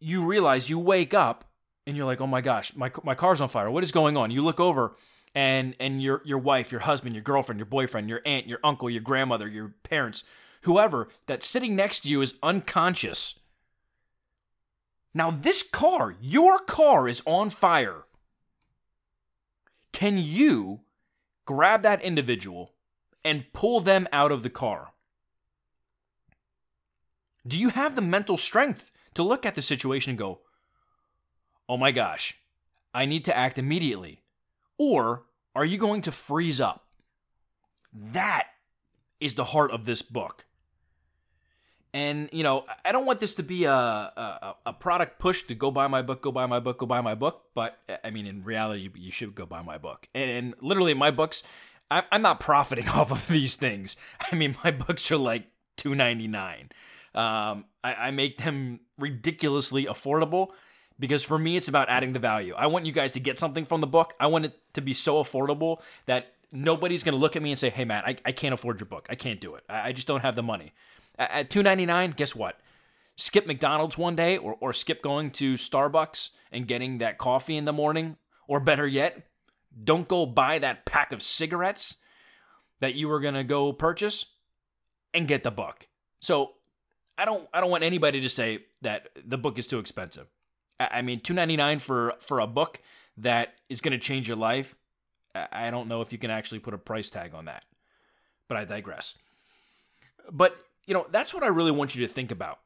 you 0.00 0.24
realize 0.24 0.68
you 0.68 0.78
wake 0.78 1.14
up 1.14 1.44
and 1.86 1.96
you're 1.96 2.06
like, 2.06 2.20
oh 2.20 2.26
my 2.26 2.40
gosh, 2.40 2.74
my, 2.74 2.90
my 3.04 3.14
car's 3.14 3.40
on 3.40 3.48
fire. 3.48 3.70
What 3.70 3.84
is 3.84 3.92
going 3.92 4.16
on? 4.16 4.30
You 4.30 4.42
look 4.42 4.58
over 4.58 4.96
and 5.34 5.76
and 5.78 6.02
your 6.02 6.22
your 6.24 6.38
wife, 6.38 6.72
your 6.72 6.80
husband, 6.80 7.14
your 7.14 7.22
girlfriend, 7.22 7.58
your 7.58 7.66
boyfriend, 7.66 8.08
your 8.08 8.22
aunt, 8.24 8.46
your 8.46 8.60
uncle, 8.64 8.88
your 8.88 9.02
grandmother, 9.02 9.46
your 9.46 9.74
parents, 9.82 10.24
whoever 10.62 11.08
that's 11.26 11.46
sitting 11.46 11.76
next 11.76 12.00
to 12.00 12.08
you 12.08 12.22
is 12.22 12.34
unconscious. 12.42 13.38
Now 15.12 15.30
this 15.30 15.62
car, 15.62 16.14
your 16.20 16.58
car 16.58 17.08
is 17.08 17.22
on 17.26 17.50
fire. 17.50 18.04
Can 19.92 20.18
you 20.18 20.80
grab 21.44 21.82
that 21.82 22.02
individual 22.02 22.72
and 23.28 23.44
pull 23.52 23.80
them 23.80 24.08
out 24.10 24.32
of 24.32 24.42
the 24.42 24.48
car? 24.48 24.92
Do 27.46 27.58
you 27.58 27.68
have 27.68 27.94
the 27.94 28.00
mental 28.00 28.38
strength 28.38 28.90
to 29.14 29.22
look 29.22 29.44
at 29.44 29.54
the 29.54 29.60
situation 29.60 30.10
and 30.10 30.18
go, 30.18 30.40
oh 31.68 31.76
my 31.76 31.92
gosh, 31.92 32.38
I 32.94 33.04
need 33.04 33.26
to 33.26 33.36
act 33.36 33.58
immediately? 33.58 34.22
Or 34.78 35.24
are 35.54 35.64
you 35.64 35.76
going 35.76 36.00
to 36.02 36.12
freeze 36.12 36.58
up? 36.58 36.86
That 37.92 38.46
is 39.20 39.34
the 39.34 39.44
heart 39.44 39.72
of 39.72 39.84
this 39.84 40.00
book. 40.00 40.46
And, 41.92 42.30
you 42.32 42.42
know, 42.42 42.64
I 42.84 42.92
don't 42.92 43.06
want 43.06 43.18
this 43.18 43.34
to 43.34 43.42
be 43.42 43.64
a, 43.64 43.72
a, 43.72 44.54
a, 44.66 44.72
product 44.72 45.18
push 45.18 45.44
to 45.44 45.54
go 45.54 45.70
buy 45.70 45.86
my 45.86 46.02
book, 46.02 46.20
go 46.20 46.30
buy 46.30 46.46
my 46.46 46.60
book, 46.60 46.78
go 46.78 46.86
buy 46.86 47.00
my 47.00 47.14
book. 47.14 47.44
But, 47.54 47.78
I 48.04 48.10
mean, 48.10 48.26
in 48.26 48.44
reality, 48.44 48.82
you, 48.82 48.90
you 48.94 49.10
should 49.10 49.34
go 49.34 49.46
buy 49.46 49.62
my 49.62 49.78
book. 49.78 50.06
And, 50.14 50.30
and 50.30 50.54
literally, 50.60 50.92
my 50.92 51.10
books, 51.10 51.42
I, 51.90 52.02
I'm 52.12 52.22
not 52.22 52.40
profiting 52.40 52.88
off 52.90 53.10
of 53.10 53.28
these 53.28 53.56
things. 53.56 53.96
I 54.20 54.34
mean, 54.34 54.56
my 54.64 54.70
books 54.70 55.10
are 55.10 55.16
like 55.16 55.46
two 55.76 55.94
ninety 55.94 56.28
nine. 56.28 56.70
Um, 57.14 57.64
I, 57.82 57.94
I 57.94 58.10
make 58.10 58.38
them 58.38 58.80
ridiculously 58.98 59.86
affordable 59.86 60.50
because 60.98 61.22
for 61.22 61.38
me, 61.38 61.56
it's 61.56 61.68
about 61.68 61.88
adding 61.88 62.12
the 62.12 62.18
value. 62.18 62.54
I 62.56 62.66
want 62.66 62.86
you 62.86 62.92
guys 62.92 63.12
to 63.12 63.20
get 63.20 63.38
something 63.38 63.64
from 63.64 63.80
the 63.80 63.86
book. 63.86 64.14
I 64.20 64.26
want 64.26 64.46
it 64.46 64.58
to 64.74 64.80
be 64.80 64.94
so 64.94 65.22
affordable 65.22 65.80
that 66.06 66.34
nobody's 66.52 67.02
going 67.02 67.14
to 67.14 67.18
look 67.18 67.36
at 67.36 67.42
me 67.42 67.50
and 67.50 67.58
say, 67.58 67.70
hey, 67.70 67.84
man, 67.84 68.02
I, 68.04 68.16
I 68.24 68.32
can't 68.32 68.54
afford 68.54 68.80
your 68.80 68.86
book. 68.86 69.06
I 69.10 69.14
can't 69.14 69.40
do 69.40 69.54
it. 69.54 69.64
I, 69.68 69.88
I 69.88 69.92
just 69.92 70.06
don't 70.06 70.22
have 70.22 70.36
the 70.36 70.42
money. 70.42 70.72
At 71.18 71.50
$2.99, 71.50 72.16
guess 72.16 72.34
what? 72.34 72.58
Skip 73.16 73.46
McDonald's 73.46 73.98
one 73.98 74.14
day 74.14 74.36
or, 74.36 74.56
or 74.60 74.72
skip 74.72 75.02
going 75.02 75.30
to 75.32 75.54
Starbucks 75.54 76.30
and 76.52 76.68
getting 76.68 76.98
that 76.98 77.18
coffee 77.18 77.56
in 77.56 77.64
the 77.64 77.72
morning. 77.72 78.16
Or 78.46 78.60
better 78.60 78.86
yet, 78.86 79.26
don't 79.82 80.08
go 80.08 80.26
buy 80.26 80.58
that 80.58 80.84
pack 80.84 81.12
of 81.12 81.22
cigarettes 81.22 81.96
that 82.80 82.94
you 82.94 83.08
were 83.08 83.20
going 83.20 83.34
to 83.34 83.44
go 83.44 83.72
purchase 83.72 84.26
and 85.14 85.28
get 85.28 85.42
the 85.42 85.50
book. 85.50 85.88
So 86.20 86.52
I 87.16 87.24
don't 87.24 87.48
I 87.52 87.60
don't 87.60 87.70
want 87.70 87.84
anybody 87.84 88.20
to 88.20 88.28
say 88.28 88.64
that 88.82 89.08
the 89.24 89.38
book 89.38 89.58
is 89.58 89.66
too 89.66 89.78
expensive. 89.78 90.26
I 90.80 91.02
mean, 91.02 91.20
two 91.20 91.34
ninety 91.34 91.56
nine 91.56 91.78
for 91.78 92.14
for 92.20 92.40
a 92.40 92.46
book 92.46 92.80
that 93.18 93.54
is 93.68 93.80
going 93.80 93.92
to 93.92 93.98
change 93.98 94.28
your 94.28 94.36
life. 94.36 94.76
I 95.34 95.70
don't 95.70 95.88
know 95.88 96.00
if 96.00 96.12
you 96.12 96.18
can 96.18 96.30
actually 96.30 96.60
put 96.60 96.74
a 96.74 96.78
price 96.78 97.10
tag 97.10 97.34
on 97.34 97.46
that, 97.46 97.64
but 98.48 98.56
I 98.56 98.64
digress. 98.64 99.14
But 100.30 100.56
you 100.86 100.94
know, 100.94 101.06
that's 101.10 101.34
what 101.34 101.42
I 101.42 101.48
really 101.48 101.70
want 101.70 101.94
you 101.94 102.06
to 102.06 102.12
think 102.12 102.30
about. 102.30 102.60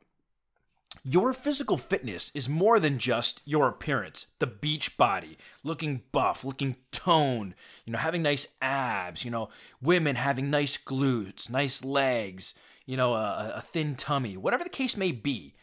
Your 1.05 1.33
physical 1.33 1.77
fitness 1.77 2.31
is 2.35 2.49
more 2.49 2.79
than 2.79 2.99
just 2.99 3.43
your 3.45 3.69
appearance, 3.69 4.27
the 4.39 4.47
beach 4.47 4.97
body, 4.97 5.37
looking 5.65 6.03
buff, 6.13 6.45
looking 6.45 6.77
toned, 6.93 7.55
you 7.85 7.93
know, 7.93 7.99
having 7.99 8.23
nice 8.23 8.47
abs, 8.61 9.25
you 9.25 9.31
know, 9.31 9.49
women 9.81 10.15
having 10.15 10.49
nice 10.49 10.77
glutes, 10.77 11.51
nice 11.51 11.83
legs, 11.83 12.55
you 12.87 12.97
know, 12.97 13.15
a, 13.15 13.55
a 13.57 13.61
thin 13.61 13.97
tummy, 13.97 14.37
whatever 14.37 14.63
the 14.63 14.71
case 14.71 14.97
may 14.97 15.11
be. 15.11 15.55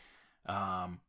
Um, 0.45 0.99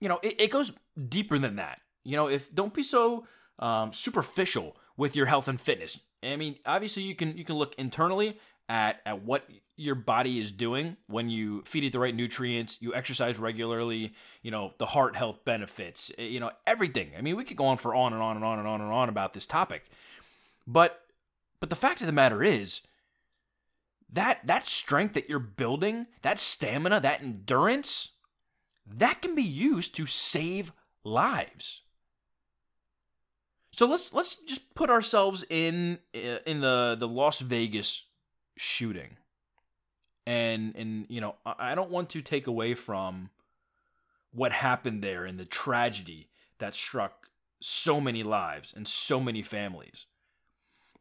you 0.00 0.08
know, 0.08 0.18
it, 0.22 0.40
it 0.40 0.50
goes 0.50 0.72
deeper 1.08 1.38
than 1.38 1.56
that. 1.56 1.80
You 2.04 2.16
know, 2.16 2.28
if 2.28 2.52
don't 2.54 2.74
be 2.74 2.82
so 2.82 3.26
um, 3.58 3.92
superficial 3.92 4.76
with 4.96 5.14
your 5.14 5.26
health 5.26 5.48
and 5.48 5.60
fitness. 5.60 5.98
I 6.22 6.36
mean, 6.36 6.56
obviously 6.66 7.02
you 7.02 7.14
can 7.14 7.36
you 7.36 7.44
can 7.44 7.56
look 7.56 7.74
internally 7.76 8.38
at 8.68 9.00
at 9.06 9.22
what 9.22 9.48
your 9.76 9.94
body 9.94 10.38
is 10.38 10.52
doing 10.52 10.96
when 11.06 11.28
you 11.28 11.62
feed 11.66 11.84
it 11.84 11.92
the 11.92 11.98
right 11.98 12.14
nutrients, 12.14 12.80
you 12.80 12.94
exercise 12.94 13.38
regularly, 13.38 14.14
you 14.42 14.50
know, 14.50 14.72
the 14.78 14.86
heart 14.86 15.14
health 15.14 15.44
benefits, 15.44 16.10
eh, 16.18 16.24
you 16.24 16.40
know, 16.40 16.50
everything. 16.66 17.10
I 17.16 17.20
mean, 17.20 17.36
we 17.36 17.44
could 17.44 17.58
go 17.58 17.66
on 17.66 17.76
for 17.76 17.94
on 17.94 18.12
and 18.12 18.22
on 18.22 18.36
and 18.36 18.44
on 18.44 18.58
and 18.58 18.66
on 18.66 18.80
and 18.80 18.90
on 18.90 19.08
about 19.08 19.34
this 19.34 19.46
topic. 19.46 19.84
But 20.66 21.02
but 21.60 21.70
the 21.70 21.76
fact 21.76 22.00
of 22.00 22.06
the 22.06 22.12
matter 22.12 22.42
is 22.42 22.80
that 24.12 24.46
that 24.46 24.66
strength 24.66 25.14
that 25.14 25.28
you're 25.28 25.38
building, 25.38 26.06
that 26.22 26.38
stamina, 26.38 27.00
that 27.00 27.22
endurance, 27.22 28.12
that 28.86 29.20
can 29.20 29.34
be 29.34 29.42
used 29.42 29.94
to 29.96 30.06
save 30.06 30.72
lives. 31.04 31.82
So 33.72 33.86
let's 33.86 34.14
let's 34.14 34.36
just 34.36 34.74
put 34.74 34.88
ourselves 34.88 35.44
in 35.50 35.98
eh, 36.14 36.38
in 36.46 36.60
the 36.60 36.96
the 36.98 37.08
Las 37.08 37.40
Vegas 37.40 38.05
shooting. 38.56 39.16
And 40.26 40.74
and 40.76 41.06
you 41.08 41.20
know, 41.20 41.36
I 41.44 41.74
don't 41.74 41.90
want 41.90 42.10
to 42.10 42.22
take 42.22 42.46
away 42.46 42.74
from 42.74 43.30
what 44.32 44.52
happened 44.52 45.02
there 45.02 45.24
and 45.24 45.38
the 45.38 45.44
tragedy 45.44 46.28
that 46.58 46.74
struck 46.74 47.30
so 47.60 48.00
many 48.00 48.22
lives 48.22 48.72
and 48.76 48.86
so 48.86 49.20
many 49.20 49.42
families. 49.42 50.06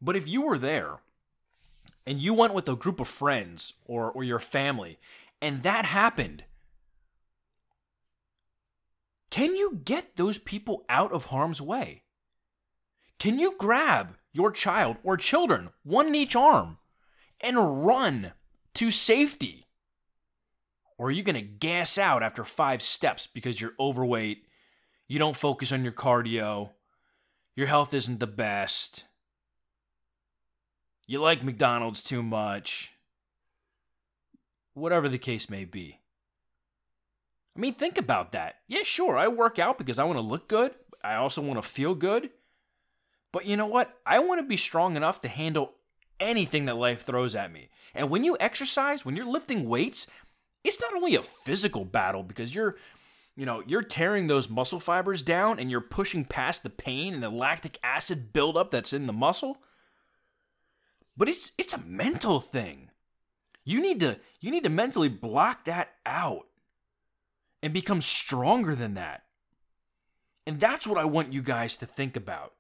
But 0.01 0.15
if 0.15 0.27
you 0.27 0.41
were 0.41 0.57
there 0.57 0.99
and 2.05 2.21
you 2.21 2.33
went 2.33 2.53
with 2.53 2.69
a 2.69 2.75
group 2.75 2.99
of 2.99 3.07
friends 3.07 3.73
or 3.85 4.11
or 4.11 4.23
your 4.23 4.39
family 4.39 4.99
and 5.41 5.63
that 5.63 5.85
happened, 5.85 6.43
can 9.29 9.55
you 9.55 9.81
get 9.83 10.15
those 10.15 10.37
people 10.37 10.85
out 10.87 11.11
of 11.11 11.25
harm's 11.25 11.61
way? 11.61 12.03
Can 13.17 13.39
you 13.39 13.55
grab 13.57 14.17
your 14.33 14.51
child 14.51 14.97
or 15.03 15.17
children, 15.17 15.69
one 15.83 16.07
in 16.07 16.15
each 16.15 16.35
arm, 16.35 16.77
and 17.41 17.85
run 17.85 18.33
to 18.75 18.91
safety? 18.91 19.65
Or 20.97 21.07
are 21.07 21.11
you 21.11 21.23
going 21.23 21.35
to 21.35 21.41
gas 21.41 21.97
out 21.97 22.23
after 22.23 22.43
five 22.43 22.81
steps 22.81 23.27
because 23.27 23.59
you're 23.59 23.73
overweight, 23.79 24.45
you 25.07 25.19
don't 25.19 25.35
focus 25.35 25.71
on 25.71 25.83
your 25.83 25.93
cardio, 25.93 26.71
your 27.55 27.67
health 27.67 27.93
isn't 27.93 28.19
the 28.19 28.27
best, 28.27 29.03
you 31.05 31.19
like 31.19 31.43
McDonald's 31.43 32.01
too 32.01 32.23
much, 32.23 32.93
whatever 34.73 35.09
the 35.09 35.17
case 35.17 35.49
may 35.49 35.65
be? 35.65 35.99
I 37.55 37.59
mean, 37.59 37.75
think 37.75 37.97
about 37.97 38.31
that. 38.31 38.55
Yeah, 38.67 38.83
sure, 38.83 39.17
I 39.17 39.27
work 39.27 39.59
out 39.59 39.77
because 39.77 39.99
I 39.99 40.03
want 40.03 40.17
to 40.17 40.25
look 40.25 40.47
good. 40.47 40.73
I 41.03 41.15
also 41.15 41.41
want 41.41 41.61
to 41.61 41.67
feel 41.67 41.95
good. 41.95 42.29
But 43.31 43.45
you 43.45 43.55
know 43.57 43.67
what? 43.67 43.93
I 44.05 44.19
want 44.19 44.39
to 44.39 44.47
be 44.47 44.57
strong 44.57 44.95
enough 44.95 45.21
to 45.21 45.27
handle 45.27 45.73
anything 46.19 46.65
that 46.65 46.77
life 46.77 47.03
throws 47.03 47.35
at 47.35 47.51
me. 47.51 47.69
And 47.93 48.09
when 48.09 48.23
you 48.23 48.37
exercise, 48.39 49.05
when 49.05 49.15
you're 49.15 49.25
lifting 49.25 49.67
weights, 49.67 50.07
it's 50.63 50.81
not 50.81 50.93
only 50.93 51.15
a 51.15 51.23
physical 51.23 51.85
battle 51.85 52.23
because 52.23 52.53
you're 52.53 52.75
you 53.35 53.45
know, 53.45 53.61
you're 53.67 53.81
tearing 53.81 54.27
those 54.27 54.49
muscle 54.49 54.79
fibers 54.79 55.21
down 55.21 55.59
and 55.59 55.69
you're 55.69 55.81
pushing 55.81 56.23
past 56.23 56.63
the 56.63 56.69
pain 56.69 57.13
and 57.13 57.21
the 57.21 57.29
lactic 57.29 57.77
acid 57.83 58.31
buildup 58.31 58.71
that's 58.71 58.93
in 58.93 59.07
the 59.07 59.13
muscle. 59.13 59.57
But 61.17 61.29
it's 61.29 61.51
it's 61.57 61.73
a 61.73 61.79
mental 61.79 62.39
thing. 62.39 62.91
You 63.65 63.81
need 63.81 63.99
to 63.99 64.19
you 64.39 64.51
need 64.51 64.63
to 64.63 64.69
mentally 64.69 65.09
block 65.09 65.65
that 65.65 65.89
out 66.05 66.47
and 67.61 67.73
become 67.73 68.01
stronger 68.01 68.75
than 68.75 68.93
that. 68.93 69.23
And 70.47 70.59
that's 70.59 70.87
what 70.87 70.97
I 70.97 71.05
want 71.05 71.33
you 71.33 71.41
guys 71.41 71.77
to 71.77 71.85
think 71.85 72.15
about. 72.15 72.53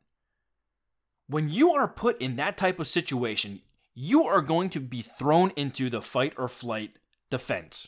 When 1.27 1.49
you 1.49 1.73
are 1.73 1.87
put 1.87 2.21
in 2.21 2.35
that 2.35 2.57
type 2.57 2.79
of 2.79 2.87
situation, 2.87 3.61
you 3.93 4.25
are 4.25 4.41
going 4.41 4.69
to 4.71 4.79
be 4.79 5.01
thrown 5.01 5.51
into 5.55 5.89
the 5.89 6.01
fight 6.01 6.33
or 6.37 6.47
flight 6.47 6.97
defense. 7.29 7.87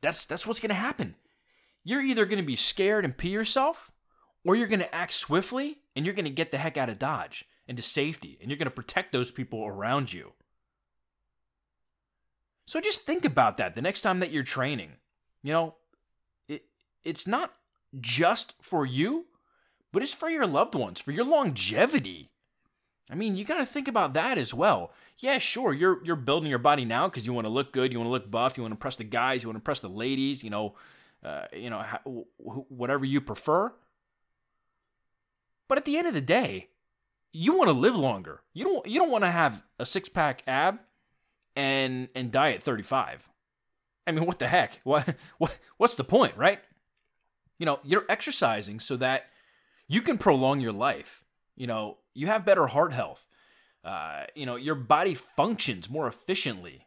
That's 0.00 0.26
that's 0.26 0.46
what's 0.46 0.60
going 0.60 0.70
to 0.70 0.74
happen. 0.74 1.14
You're 1.84 2.02
either 2.02 2.24
going 2.24 2.42
to 2.42 2.46
be 2.46 2.56
scared 2.56 3.04
and 3.04 3.16
pee 3.16 3.28
yourself 3.28 3.92
or 4.44 4.56
you're 4.56 4.66
going 4.66 4.80
to 4.80 4.94
act 4.94 5.12
swiftly 5.12 5.78
and 5.94 6.04
you're 6.04 6.14
going 6.14 6.24
to 6.24 6.30
get 6.30 6.50
the 6.50 6.58
heck 6.58 6.76
out 6.76 6.88
of 6.88 6.98
dodge 6.98 7.44
into 7.68 7.82
safety 7.82 8.38
and 8.40 8.50
you're 8.50 8.58
going 8.58 8.66
to 8.66 8.70
protect 8.70 9.12
those 9.12 9.30
people 9.30 9.64
around 9.64 10.12
you. 10.12 10.32
So 12.66 12.80
just 12.80 13.02
think 13.02 13.24
about 13.24 13.58
that 13.58 13.74
the 13.74 13.82
next 13.82 14.00
time 14.00 14.20
that 14.20 14.32
you're 14.32 14.42
training. 14.42 14.92
You 15.42 15.52
know, 15.52 15.74
it 16.48 16.64
it's 17.04 17.26
not 17.26 17.52
just 18.00 18.54
for 18.60 18.84
you, 18.84 19.26
but 19.96 20.02
it's 20.02 20.12
for 20.12 20.28
your 20.28 20.46
loved 20.46 20.74
ones, 20.74 21.00
for 21.00 21.10
your 21.10 21.24
longevity. 21.24 22.28
I 23.10 23.14
mean, 23.14 23.34
you 23.34 23.46
got 23.46 23.56
to 23.56 23.64
think 23.64 23.88
about 23.88 24.12
that 24.12 24.36
as 24.36 24.52
well. 24.52 24.92
Yeah, 25.16 25.38
sure, 25.38 25.72
you're 25.72 26.04
you're 26.04 26.16
building 26.16 26.50
your 26.50 26.58
body 26.58 26.84
now 26.84 27.08
because 27.08 27.24
you 27.24 27.32
want 27.32 27.46
to 27.46 27.50
look 27.50 27.72
good, 27.72 27.94
you 27.94 27.98
want 27.98 28.08
to 28.08 28.12
look 28.12 28.30
buff, 28.30 28.58
you 28.58 28.62
want 28.62 28.72
to 28.72 28.74
impress 28.74 28.96
the 28.96 29.04
guys, 29.04 29.42
you 29.42 29.48
want 29.48 29.54
to 29.54 29.60
impress 29.60 29.80
the 29.80 29.88
ladies, 29.88 30.44
you 30.44 30.50
know, 30.50 30.74
uh, 31.24 31.46
you 31.50 31.70
know, 31.70 31.82
whatever 32.36 33.06
you 33.06 33.22
prefer. 33.22 33.72
But 35.66 35.78
at 35.78 35.86
the 35.86 35.96
end 35.96 36.08
of 36.08 36.12
the 36.12 36.20
day, 36.20 36.68
you 37.32 37.56
want 37.56 37.68
to 37.68 37.72
live 37.72 37.96
longer. 37.96 38.42
You 38.52 38.64
don't 38.64 38.86
you 38.86 39.00
don't 39.00 39.10
want 39.10 39.24
to 39.24 39.30
have 39.30 39.62
a 39.78 39.86
six 39.86 40.10
pack 40.10 40.42
ab 40.46 40.78
and 41.56 42.10
and 42.14 42.30
die 42.30 42.52
at 42.52 42.62
35. 42.62 43.26
I 44.06 44.12
mean, 44.12 44.26
what 44.26 44.40
the 44.40 44.46
heck? 44.46 44.78
What 44.84 45.16
what 45.38 45.56
what's 45.78 45.94
the 45.94 46.04
point, 46.04 46.36
right? 46.36 46.60
You 47.58 47.64
know, 47.64 47.80
you're 47.82 48.04
exercising 48.10 48.78
so 48.78 48.98
that 48.98 49.30
you 49.88 50.00
can 50.00 50.18
prolong 50.18 50.60
your 50.60 50.72
life. 50.72 51.24
You 51.56 51.66
know, 51.66 51.98
you 52.14 52.26
have 52.26 52.44
better 52.44 52.66
heart 52.66 52.92
health. 52.92 53.26
Uh, 53.84 54.24
you 54.34 54.46
know, 54.46 54.56
your 54.56 54.74
body 54.74 55.14
functions 55.14 55.88
more 55.88 56.08
efficiently. 56.08 56.86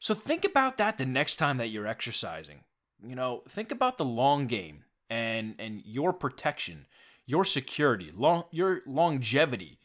So 0.00 0.12
think 0.14 0.44
about 0.44 0.76
that 0.78 0.98
the 0.98 1.06
next 1.06 1.36
time 1.36 1.58
that 1.58 1.68
you're 1.68 1.86
exercising. 1.86 2.64
You 3.06 3.14
know, 3.14 3.42
think 3.48 3.70
about 3.70 3.96
the 3.96 4.04
long 4.04 4.46
game 4.46 4.84
and 5.08 5.54
and 5.58 5.82
your 5.84 6.12
protection, 6.12 6.86
your 7.26 7.44
security, 7.44 8.12
long 8.14 8.44
your 8.50 8.82
longevity, 8.86 9.78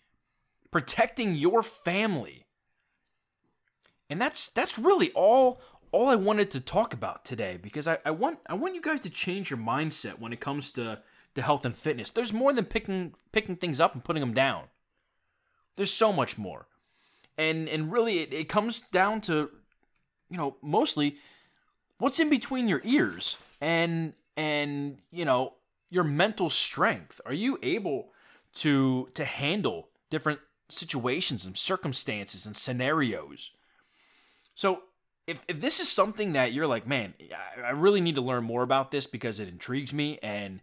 protecting 0.71 1.35
your 1.35 1.61
family. 1.63 2.45
And 4.09 4.19
that's 4.19 4.49
that's 4.49 4.79
really 4.79 5.11
all 5.11 5.61
all 5.91 6.07
I 6.07 6.15
wanted 6.15 6.51
to 6.51 6.59
talk 6.59 6.93
about 6.93 7.25
today 7.25 7.57
because 7.61 7.87
I, 7.87 7.99
I 8.05 8.11
want 8.11 8.39
I 8.47 8.55
want 8.55 8.75
you 8.75 8.81
guys 8.81 8.99
to 9.01 9.09
change 9.09 9.49
your 9.49 9.59
mindset 9.59 10.19
when 10.19 10.33
it 10.33 10.39
comes 10.39 10.71
to, 10.73 11.01
to 11.35 11.41
health 11.41 11.65
and 11.65 11.75
fitness. 11.75 12.09
There's 12.09 12.33
more 12.33 12.53
than 12.53 12.65
picking 12.65 13.13
picking 13.31 13.55
things 13.55 13.79
up 13.79 13.93
and 13.93 14.03
putting 14.03 14.21
them 14.21 14.33
down. 14.33 14.65
There's 15.75 15.93
so 15.93 16.11
much 16.11 16.37
more. 16.37 16.67
And 17.37 17.69
and 17.69 17.91
really 17.91 18.19
it, 18.19 18.33
it 18.33 18.49
comes 18.49 18.81
down 18.81 19.21
to, 19.21 19.49
you 20.29 20.37
know, 20.37 20.57
mostly 20.61 21.17
what's 21.97 22.19
in 22.19 22.29
between 22.29 22.67
your 22.67 22.81
ears 22.83 23.37
and 23.61 24.13
and 24.35 24.97
you 25.11 25.25
know 25.25 25.53
your 25.89 26.03
mental 26.03 26.49
strength. 26.49 27.21
Are 27.25 27.33
you 27.33 27.59
able 27.61 28.09
to 28.55 29.09
to 29.13 29.25
handle 29.25 29.89
different 30.09 30.39
situations 30.69 31.45
and 31.45 31.55
circumstances 31.55 32.45
and 32.45 32.55
scenarios? 32.55 33.51
So 34.53 34.81
if, 35.29 35.43
if 35.47 35.59
this 35.59 35.79
is 35.79 35.87
something 35.87 36.33
that 36.33 36.53
you're 36.53 36.67
like, 36.67 36.87
man, 36.87 37.13
I 37.63 37.69
really 37.69 38.01
need 38.01 38.15
to 38.15 38.21
learn 38.21 38.43
more 38.43 38.63
about 38.63 38.89
this 38.89 39.05
because 39.05 39.39
it 39.39 39.47
intrigues 39.47 39.93
me 39.93 40.17
and 40.23 40.59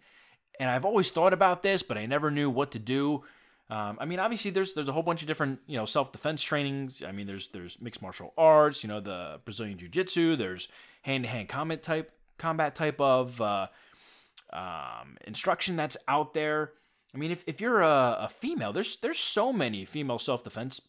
and 0.61 0.71
I've 0.71 0.85
always 0.85 1.11
thought 1.11 1.33
about 1.33 1.62
this, 1.62 1.83
but 1.83 1.99
I 1.99 2.07
never 2.07 2.31
knew 2.31 2.51
what 2.51 2.73
to 2.73 2.79
do. 2.79 3.25
Um, 3.69 3.99
I 4.01 4.05
mean, 4.05 4.21
obviously, 4.21 4.51
there's 4.51 4.75
there's 4.75 4.88
a 4.88 4.92
whole 4.92 5.03
bunch 5.03 5.23
of 5.23 5.29
different 5.29 5.61
you 5.66 5.77
know 5.77 5.85
self 5.85 6.12
defense 6.12 6.42
trainings. 6.42 7.03
I 7.03 7.12
mean, 7.12 7.27
there's 7.27 7.49
there's 7.49 7.81
mixed 7.81 8.03
martial 8.03 8.33
arts, 8.38 8.83
you 8.83 8.88
know, 8.88 9.01
the 9.01 9.40
Brazilian 9.45 9.77
Jiu 9.77 9.88
Jitsu. 9.88 10.37
There's 10.37 10.69
hand 11.03 11.25
to 11.25 11.31
hand 11.31 11.49
combat 11.49 11.83
type 11.83 12.12
combat 12.38 12.75
type 12.75 13.01
of 13.01 13.40
uh, 13.40 13.66
um, 14.53 15.16
instruction 15.27 15.77
that's 15.77 15.97
out 16.07 16.35
there. 16.35 16.73
I 17.14 17.19
mean, 17.19 17.31
if, 17.31 17.45
if 17.47 17.61
you're 17.61 17.81
a, 17.81 18.19
a 18.21 18.29
female, 18.29 18.73
there's 18.73 18.97
there's 18.99 19.19
so 19.19 19.53
many 19.53 19.85
female 19.85 20.19
self 20.19 20.45
defense 20.45 20.81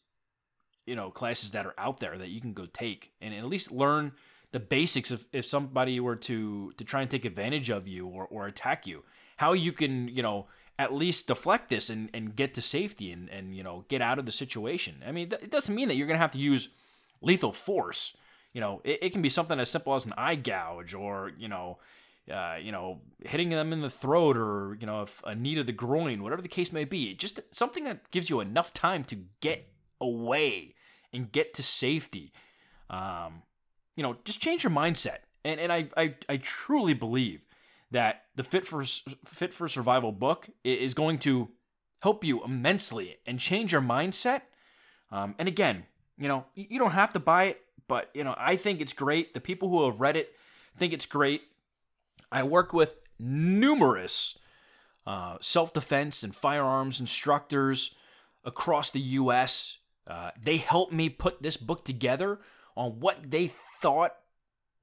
you 0.88 0.96
know 0.96 1.12
classes 1.12 1.52
that 1.52 1.66
are 1.68 1.76
out 1.78 2.00
there 2.00 2.18
that 2.18 2.30
you 2.30 2.42
can 2.42 2.54
go 2.54 2.66
take 2.66 3.12
and 3.22 3.34
at 3.34 3.46
least 3.46 3.72
learn 3.72 4.14
the 4.54 4.60
basics 4.60 5.12
of 5.12 5.28
if 5.34 5.46
somebody 5.46 6.00
were 6.00 6.16
to 6.16 6.72
to 6.78 6.84
try 6.84 7.02
and 7.02 7.12
take 7.12 7.26
advantage 7.26 7.70
of 7.70 7.88
you 7.88 8.08
or, 8.08 8.26
or 8.26 8.48
attack 8.48 8.88
you 8.88 9.04
how 9.38 9.54
you 9.54 9.72
can 9.72 10.08
you 10.10 10.22
know 10.22 10.48
at 10.80 10.94
least 10.94 11.28
deflect 11.28 11.70
this 11.70 11.90
and, 11.90 12.10
and 12.14 12.36
get 12.36 12.54
to 12.54 12.62
safety 12.62 13.12
and, 13.12 13.30
and 13.30 13.56
you 13.56 13.64
know 13.64 13.86
get 13.88 14.02
out 14.02 14.20
of 14.20 14.26
the 14.26 14.32
situation 14.32 15.02
i 15.08 15.12
mean 15.12 15.32
it 15.32 15.50
doesn't 15.50 15.74
mean 15.74 15.88
that 15.88 15.96
you're 15.96 16.08
going 16.08 16.18
to 16.18 16.22
have 16.22 16.34
to 16.34 16.38
use 16.38 16.70
lethal 17.22 17.52
force 17.52 18.16
you 18.54 18.62
know 18.62 18.82
it, 18.84 19.00
it 19.02 19.10
can 19.12 19.22
be 19.22 19.30
something 19.30 19.60
as 19.60 19.70
simple 19.70 19.96
as 19.96 20.06
an 20.06 20.14
eye 20.18 20.36
gouge 20.36 20.94
or 20.94 21.32
you 21.38 21.48
know 21.48 21.78
uh, 22.32 22.58
you 22.62 22.72
know, 22.74 23.00
hitting 23.24 23.50
them 23.50 23.72
in 23.72 23.82
the 23.82 23.90
throat 23.90 24.36
or, 24.36 24.78
you 24.82 24.86
know, 24.86 25.06
a 25.24 25.34
knee 25.34 25.56
to 25.56 25.64
the 25.64 25.72
groin, 25.72 26.22
whatever 26.22 26.42
the 26.42 26.50
case 26.50 26.74
may 26.74 26.84
be. 26.84 27.14
Just 27.14 27.40
something 27.52 27.86
that 27.86 28.12
gives 28.12 28.30
you 28.30 28.42
enough 28.42 28.74
time 28.74 29.06
to 29.06 29.16
get 29.40 29.70
away 30.02 30.76
and 31.14 31.32
get 31.32 31.54
to 31.54 31.64
safety. 31.64 32.34
Um, 32.90 33.44
you 33.96 34.04
know, 34.04 34.18
just 34.26 34.42
change 34.42 34.64
your 34.64 34.72
mindset. 34.72 35.20
And 35.46 35.60
and 35.60 35.72
I 35.72 35.88
I, 35.96 36.16
I 36.28 36.38
truly 36.38 36.94
believe 36.94 37.47
that 37.92 38.24
the 38.36 38.44
Fit 38.44 38.66
for 38.66 38.84
Fit 39.26 39.54
for 39.54 39.68
Survival 39.68 40.12
book 40.12 40.50
is 40.64 40.94
going 40.94 41.20
to 41.20 41.50
help 42.02 42.24
you 42.24 42.44
immensely 42.44 43.18
and 43.26 43.40
change 43.40 43.72
your 43.72 43.82
mindset. 43.82 44.42
Um, 45.12 45.36
and 45.40 45.48
again, 45.48 45.86
you 46.18 46.28
know, 46.28 46.46
you 46.56 46.80
don't 46.80 46.92
have 46.92 47.14
to 47.14 47.20
buy 47.20 47.46
it, 47.46 47.62
but 47.88 48.10
you 48.14 48.24
know, 48.24 48.36
I 48.38 48.56
think 48.56 48.82
it's 48.82 48.94
great. 48.94 49.34
The 49.34 49.40
people 49.40 49.70
who 49.70 49.86
have 49.86 50.02
read 50.02 50.18
it 50.18 50.34
think 50.78 50.94
it's 50.94 51.06
great. 51.06 51.42
I 52.32 52.44
work 52.44 52.74
with 52.74 52.96
numerous 53.20 54.38
uh, 55.06 55.38
self 55.40 55.74
defense 55.74 56.24
and 56.24 56.36
firearms 56.36 57.00
instructors 57.00 57.96
across 58.44 58.92
the 58.92 59.00
U.S. 59.00 59.78
Uh, 60.06 60.32
they 60.42 60.58
helped 60.58 60.94
me 60.94 61.10
put 61.10 61.42
this 61.42 61.58
book 61.58 61.86
together 61.86 62.40
on 62.76 63.00
what 63.00 63.32
they 63.32 63.54
thought 63.82 64.14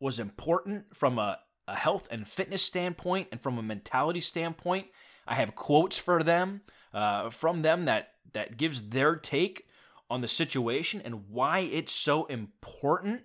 was 0.01 0.19
important 0.19 0.85
from 0.95 1.19
a, 1.19 1.39
a 1.67 1.75
health 1.75 2.09
and 2.11 2.29
fitness 2.29 2.63
standpoint 2.63 3.29
and 3.33 3.41
from 3.41 3.59
a 3.59 3.63
mentality 3.63 4.21
standpoint. 4.21 4.89
I 5.27 5.35
have 5.37 5.55
quotes 5.55 5.97
for 5.97 6.23
them 6.23 6.63
uh, 6.93 7.31
from 7.31 7.63
them 7.63 7.87
that 7.87 8.13
that 8.33 8.57
gives 8.57 8.89
their 8.89 9.17
take 9.17 9.67
on 10.11 10.21
the 10.21 10.29
situation 10.29 11.01
and 11.05 11.29
why 11.31 11.61
it's 11.61 11.93
so 11.93 12.27
important. 12.27 13.23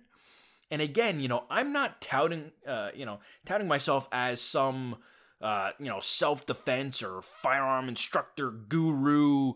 And 0.70 0.80
again, 0.80 1.20
you 1.20 1.28
know, 1.28 1.44
I'm 1.50 1.72
not 1.72 2.00
touting, 2.00 2.52
uh, 2.66 2.90
you 2.94 3.04
know, 3.04 3.18
touting 3.44 3.68
myself 3.68 4.08
as 4.12 4.40
some, 4.40 4.96
uh, 5.42 5.70
you 5.78 5.86
know, 5.86 6.00
self 6.00 6.46
defense 6.46 7.02
or 7.02 7.20
firearm 7.22 7.88
instructor 7.88 8.50
guru 8.50 9.54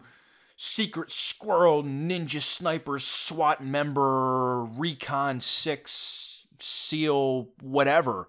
secret 0.57 1.11
squirrel 1.11 1.83
ninja 1.83 2.41
sniper 2.41 2.99
SWAT 2.99 3.65
member 3.65 4.65
recon 4.65 5.41
6 5.41 6.47
seal 6.59 7.49
whatever. 7.61 8.29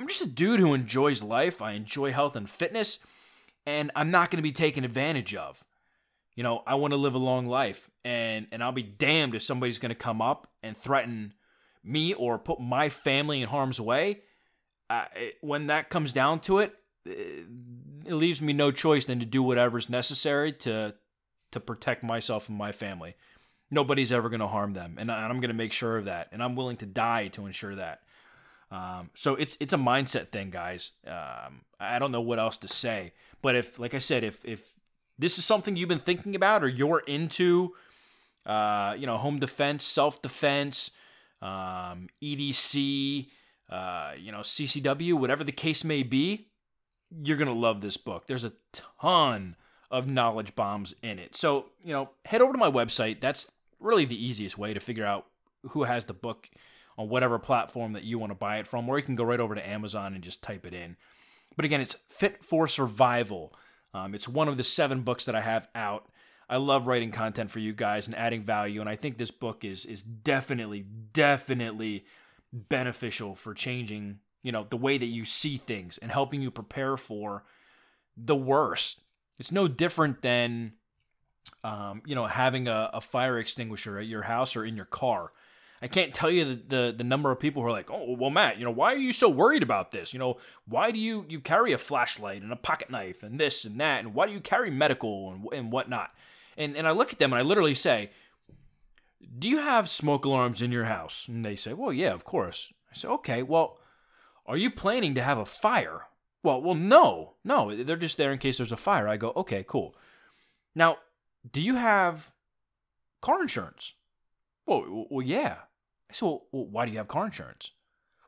I'm 0.00 0.08
just 0.08 0.22
a 0.22 0.26
dude 0.26 0.60
who 0.60 0.74
enjoys 0.74 1.22
life. 1.22 1.60
I 1.60 1.72
enjoy 1.72 2.12
health 2.12 2.36
and 2.36 2.48
fitness 2.48 2.98
and 3.66 3.90
I'm 3.94 4.10
not 4.10 4.30
going 4.30 4.38
to 4.38 4.42
be 4.42 4.52
taken 4.52 4.84
advantage 4.84 5.34
of. 5.34 5.62
You 6.34 6.42
know, 6.44 6.62
I 6.66 6.76
want 6.76 6.92
to 6.92 6.96
live 6.96 7.14
a 7.14 7.18
long 7.18 7.46
life 7.46 7.90
and 8.04 8.46
and 8.52 8.62
I'll 8.62 8.72
be 8.72 8.82
damned 8.82 9.34
if 9.34 9.42
somebody's 9.42 9.78
going 9.78 9.90
to 9.90 9.94
come 9.94 10.22
up 10.22 10.50
and 10.62 10.76
threaten 10.76 11.34
me 11.82 12.14
or 12.14 12.38
put 12.38 12.60
my 12.60 12.88
family 12.88 13.42
in 13.42 13.48
harm's 13.48 13.80
way. 13.80 14.22
When 15.40 15.66
that 15.66 15.90
comes 15.90 16.12
down 16.12 16.40
to 16.40 16.58
it, 16.58 16.74
it 17.04 18.14
leaves 18.14 18.40
me 18.40 18.52
no 18.52 18.70
choice 18.70 19.04
than 19.04 19.20
to 19.20 19.26
do 19.26 19.42
whatever's 19.42 19.88
necessary 19.90 20.52
to 20.52 20.94
to 21.50 21.60
protect 21.60 22.02
myself 22.02 22.48
and 22.48 22.58
my 22.58 22.72
family. 22.72 23.14
Nobody's 23.70 24.12
ever 24.12 24.28
going 24.30 24.40
to 24.40 24.46
harm 24.46 24.72
them, 24.72 24.96
and 24.98 25.10
I'm 25.10 25.40
going 25.40 25.48
to 25.48 25.54
make 25.54 25.72
sure 25.72 25.98
of 25.98 26.06
that, 26.06 26.28
and 26.32 26.42
I'm 26.42 26.56
willing 26.56 26.78
to 26.78 26.86
die 26.86 27.28
to 27.28 27.46
ensure 27.46 27.74
that. 27.74 28.00
Um, 28.70 29.10
so 29.14 29.34
it's 29.34 29.56
it's 29.60 29.72
a 29.72 29.78
mindset 29.78 30.28
thing, 30.28 30.50
guys. 30.50 30.92
Um, 31.06 31.62
I 31.80 31.98
don't 31.98 32.12
know 32.12 32.20
what 32.20 32.38
else 32.38 32.58
to 32.58 32.68
say, 32.68 33.12
but 33.40 33.56
if, 33.56 33.78
like 33.78 33.94
I 33.94 33.98
said, 33.98 34.24
if 34.24 34.44
if 34.44 34.74
this 35.18 35.38
is 35.38 35.44
something 35.44 35.76
you've 35.76 35.88
been 35.88 35.98
thinking 35.98 36.36
about 36.36 36.62
or 36.62 36.68
you're 36.68 37.00
into, 37.00 37.74
uh, 38.46 38.94
you 38.98 39.06
know, 39.06 39.16
home 39.16 39.38
defense, 39.38 39.84
self 39.84 40.20
defense, 40.20 40.90
um, 41.40 42.08
EDC, 42.22 43.28
uh, 43.70 44.12
you 44.18 44.32
know, 44.32 44.40
CCW, 44.40 45.14
whatever 45.14 45.44
the 45.44 45.52
case 45.52 45.82
may 45.82 46.02
be, 46.02 46.48
you're 47.22 47.38
gonna 47.38 47.52
love 47.52 47.80
this 47.80 47.96
book. 47.96 48.26
There's 48.26 48.44
a 48.44 48.52
ton 48.72 49.56
of 49.90 50.10
knowledge 50.10 50.54
bombs 50.54 50.94
in 51.02 51.18
it. 51.18 51.34
So, 51.34 51.66
you 51.82 51.92
know, 51.92 52.10
head 52.26 52.42
over 52.42 52.52
to 52.52 52.58
my 52.58 52.70
website. 52.70 53.20
That's 53.20 53.50
really 53.80 54.04
the 54.04 54.22
easiest 54.22 54.58
way 54.58 54.74
to 54.74 54.80
figure 54.80 55.06
out 55.06 55.26
who 55.70 55.84
has 55.84 56.04
the 56.04 56.12
book 56.12 56.50
on 56.98 57.08
whatever 57.08 57.38
platform 57.38 57.92
that 57.94 58.04
you 58.04 58.18
want 58.18 58.30
to 58.30 58.34
buy 58.34 58.58
it 58.58 58.66
from, 58.66 58.88
or 58.88 58.98
you 58.98 59.04
can 59.04 59.14
go 59.14 59.24
right 59.24 59.40
over 59.40 59.54
to 59.54 59.66
Amazon 59.66 60.14
and 60.14 60.22
just 60.22 60.42
type 60.42 60.66
it 60.66 60.74
in. 60.74 60.96
But 61.56 61.64
again, 61.64 61.80
it's 61.80 61.96
Fit 62.08 62.44
for 62.44 62.68
Survival. 62.68 63.54
Um, 63.94 64.14
it's 64.14 64.28
one 64.28 64.48
of 64.48 64.56
the 64.56 64.62
seven 64.62 65.02
books 65.02 65.24
that 65.24 65.34
I 65.34 65.40
have 65.40 65.68
out. 65.74 66.08
I 66.50 66.56
love 66.56 66.86
writing 66.86 67.10
content 67.10 67.50
for 67.50 67.58
you 67.58 67.72
guys 67.72 68.06
and 68.06 68.16
adding 68.16 68.42
value, 68.42 68.80
and 68.80 68.88
I 68.88 68.96
think 68.96 69.16
this 69.16 69.30
book 69.30 69.64
is 69.64 69.84
is 69.86 70.02
definitely, 70.02 70.84
definitely 71.12 72.04
beneficial 72.52 73.34
for 73.34 73.54
changing, 73.54 74.18
you 74.42 74.52
know, 74.52 74.66
the 74.68 74.76
way 74.76 74.98
that 74.98 75.08
you 75.08 75.24
see 75.24 75.58
things 75.58 75.98
and 75.98 76.10
helping 76.10 76.42
you 76.42 76.50
prepare 76.50 76.96
for 76.96 77.44
the 78.16 78.36
worst. 78.36 79.00
It's 79.38 79.52
no 79.52 79.68
different 79.68 80.22
than, 80.22 80.72
um, 81.62 82.02
you 82.06 82.14
know, 82.14 82.26
having 82.26 82.66
a, 82.66 82.90
a 82.94 83.00
fire 83.00 83.38
extinguisher 83.38 83.98
at 83.98 84.06
your 84.06 84.22
house 84.22 84.56
or 84.56 84.64
in 84.64 84.74
your 84.74 84.86
car. 84.86 85.32
I 85.80 85.86
can't 85.86 86.12
tell 86.12 86.30
you 86.30 86.44
the, 86.44 86.62
the, 86.68 86.94
the 86.98 87.04
number 87.04 87.30
of 87.30 87.38
people 87.38 87.62
who 87.62 87.68
are 87.68 87.72
like, 87.72 87.90
oh 87.90 88.16
well, 88.18 88.30
Matt, 88.30 88.58
you 88.58 88.64
know, 88.64 88.70
why 88.70 88.92
are 88.92 88.98
you 88.98 89.12
so 89.12 89.28
worried 89.28 89.62
about 89.62 89.92
this? 89.92 90.12
You 90.12 90.18
know, 90.18 90.38
why 90.66 90.90
do 90.90 90.98
you 90.98 91.24
you 91.28 91.40
carry 91.40 91.72
a 91.72 91.78
flashlight 91.78 92.42
and 92.42 92.52
a 92.52 92.56
pocket 92.56 92.90
knife 92.90 93.22
and 93.22 93.38
this 93.38 93.64
and 93.64 93.80
that, 93.80 94.00
and 94.00 94.14
why 94.14 94.26
do 94.26 94.32
you 94.32 94.40
carry 94.40 94.70
medical 94.70 95.32
and 95.32 95.46
and 95.52 95.72
whatnot? 95.72 96.10
And 96.56 96.76
and 96.76 96.86
I 96.86 96.90
look 96.92 97.12
at 97.12 97.18
them 97.18 97.32
and 97.32 97.40
I 97.40 97.42
literally 97.42 97.74
say, 97.74 98.10
do 99.38 99.48
you 99.48 99.58
have 99.58 99.88
smoke 99.88 100.24
alarms 100.24 100.62
in 100.62 100.72
your 100.72 100.84
house? 100.84 101.28
And 101.28 101.44
they 101.44 101.56
say, 101.56 101.72
well, 101.72 101.92
yeah, 101.92 102.12
of 102.12 102.24
course. 102.24 102.72
I 102.90 102.94
say, 102.94 103.08
okay, 103.08 103.42
well, 103.42 103.78
are 104.46 104.56
you 104.56 104.70
planning 104.70 105.14
to 105.14 105.22
have 105.22 105.38
a 105.38 105.46
fire? 105.46 106.02
Well, 106.42 106.62
well, 106.62 106.74
no, 106.74 107.34
no, 107.44 107.74
they're 107.74 107.96
just 107.96 108.16
there 108.16 108.32
in 108.32 108.38
case 108.38 108.56
there's 108.56 108.72
a 108.72 108.76
fire. 108.76 109.08
I 109.08 109.16
go, 109.16 109.32
okay, 109.36 109.64
cool. 109.66 109.94
Now, 110.74 110.98
do 111.52 111.60
you 111.60 111.74
have 111.74 112.32
car 113.20 113.42
insurance? 113.42 113.94
Well, 114.66 115.06
well, 115.10 115.26
yeah. 115.26 115.56
I 116.10 116.14
said, 116.14 116.26
well, 116.26 116.46
well, 116.52 116.66
why 116.66 116.86
do 116.86 116.92
you 116.92 116.98
have 116.98 117.08
car 117.08 117.26
insurance? 117.26 117.72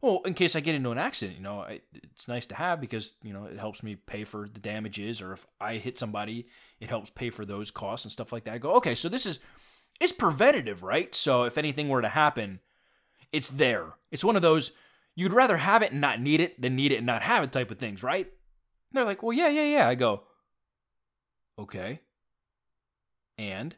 Well, 0.02 0.22
in 0.24 0.32
case 0.32 0.56
I 0.56 0.60
get 0.60 0.74
into 0.74 0.90
an 0.90 0.98
accident, 0.98 1.36
you 1.36 1.42
know, 1.42 1.60
I, 1.60 1.80
it's 1.92 2.26
nice 2.26 2.46
to 2.46 2.54
have 2.54 2.80
because, 2.80 3.14
you 3.22 3.34
know, 3.34 3.44
it 3.44 3.58
helps 3.58 3.82
me 3.82 3.96
pay 3.96 4.24
for 4.24 4.48
the 4.48 4.60
damages 4.60 5.20
or 5.20 5.32
if 5.32 5.46
I 5.60 5.74
hit 5.74 5.98
somebody, 5.98 6.46
it 6.80 6.88
helps 6.88 7.10
pay 7.10 7.28
for 7.28 7.44
those 7.44 7.70
costs 7.70 8.06
and 8.06 8.12
stuff 8.12 8.32
like 8.32 8.44
that. 8.44 8.54
I 8.54 8.58
go, 8.58 8.72
okay, 8.76 8.94
so 8.94 9.10
this 9.10 9.26
is, 9.26 9.40
it's 10.00 10.12
preventative, 10.12 10.82
right? 10.82 11.14
So 11.14 11.44
if 11.44 11.58
anything 11.58 11.90
were 11.90 12.00
to 12.00 12.08
happen, 12.08 12.60
it's 13.30 13.50
there. 13.50 13.92
It's 14.10 14.24
one 14.24 14.36
of 14.36 14.42
those, 14.42 14.72
you'd 15.16 15.34
rather 15.34 15.58
have 15.58 15.82
it 15.82 15.92
and 15.92 16.00
not 16.00 16.20
need 16.20 16.40
it 16.40 16.60
than 16.60 16.76
need 16.76 16.92
it 16.92 16.96
and 16.96 17.06
not 17.06 17.22
have 17.22 17.44
it 17.44 17.52
type 17.52 17.70
of 17.70 17.78
things, 17.78 18.02
right? 18.02 18.24
And 18.26 18.32
they're 18.92 19.04
like, 19.04 19.22
well, 19.22 19.34
yeah, 19.34 19.48
yeah, 19.48 19.64
yeah. 19.64 19.88
I 19.88 19.96
go, 19.96 20.22
okay. 21.58 22.00
And? 23.36 23.74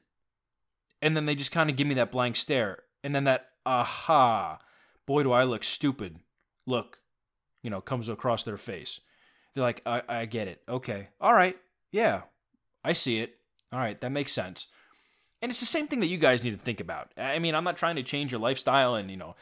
And 1.00 1.16
then 1.16 1.26
they 1.26 1.34
just 1.34 1.50
kind 1.50 1.68
of 1.68 1.74
give 1.74 1.88
me 1.88 1.94
that 1.94 2.12
blank 2.12 2.36
stare. 2.36 2.84
And 3.02 3.12
then 3.12 3.24
that 3.24 3.48
aha, 3.66 4.58
boy, 5.06 5.22
do 5.22 5.32
I 5.32 5.44
look 5.44 5.64
stupid. 5.64 6.18
Look, 6.66 6.98
you 7.62 7.70
know, 7.70 7.80
comes 7.80 8.08
across 8.08 8.42
their 8.42 8.56
face. 8.56 9.00
They're 9.54 9.64
like, 9.64 9.82
I, 9.84 10.02
I 10.08 10.24
get 10.26 10.48
it. 10.48 10.62
Okay. 10.68 11.08
All 11.20 11.34
right. 11.34 11.56
Yeah. 11.90 12.22
I 12.84 12.92
see 12.94 13.18
it. 13.18 13.36
All 13.72 13.78
right. 13.78 14.00
That 14.00 14.12
makes 14.12 14.32
sense. 14.32 14.66
And 15.40 15.50
it's 15.50 15.60
the 15.60 15.66
same 15.66 15.88
thing 15.88 16.00
that 16.00 16.06
you 16.06 16.18
guys 16.18 16.44
need 16.44 16.52
to 16.52 16.64
think 16.64 16.80
about. 16.80 17.12
I 17.16 17.38
mean, 17.38 17.54
I'm 17.54 17.64
not 17.64 17.76
trying 17.76 17.96
to 17.96 18.02
change 18.02 18.32
your 18.32 18.40
lifestyle 18.40 18.94
and, 18.94 19.10
you 19.10 19.16
know, 19.16 19.34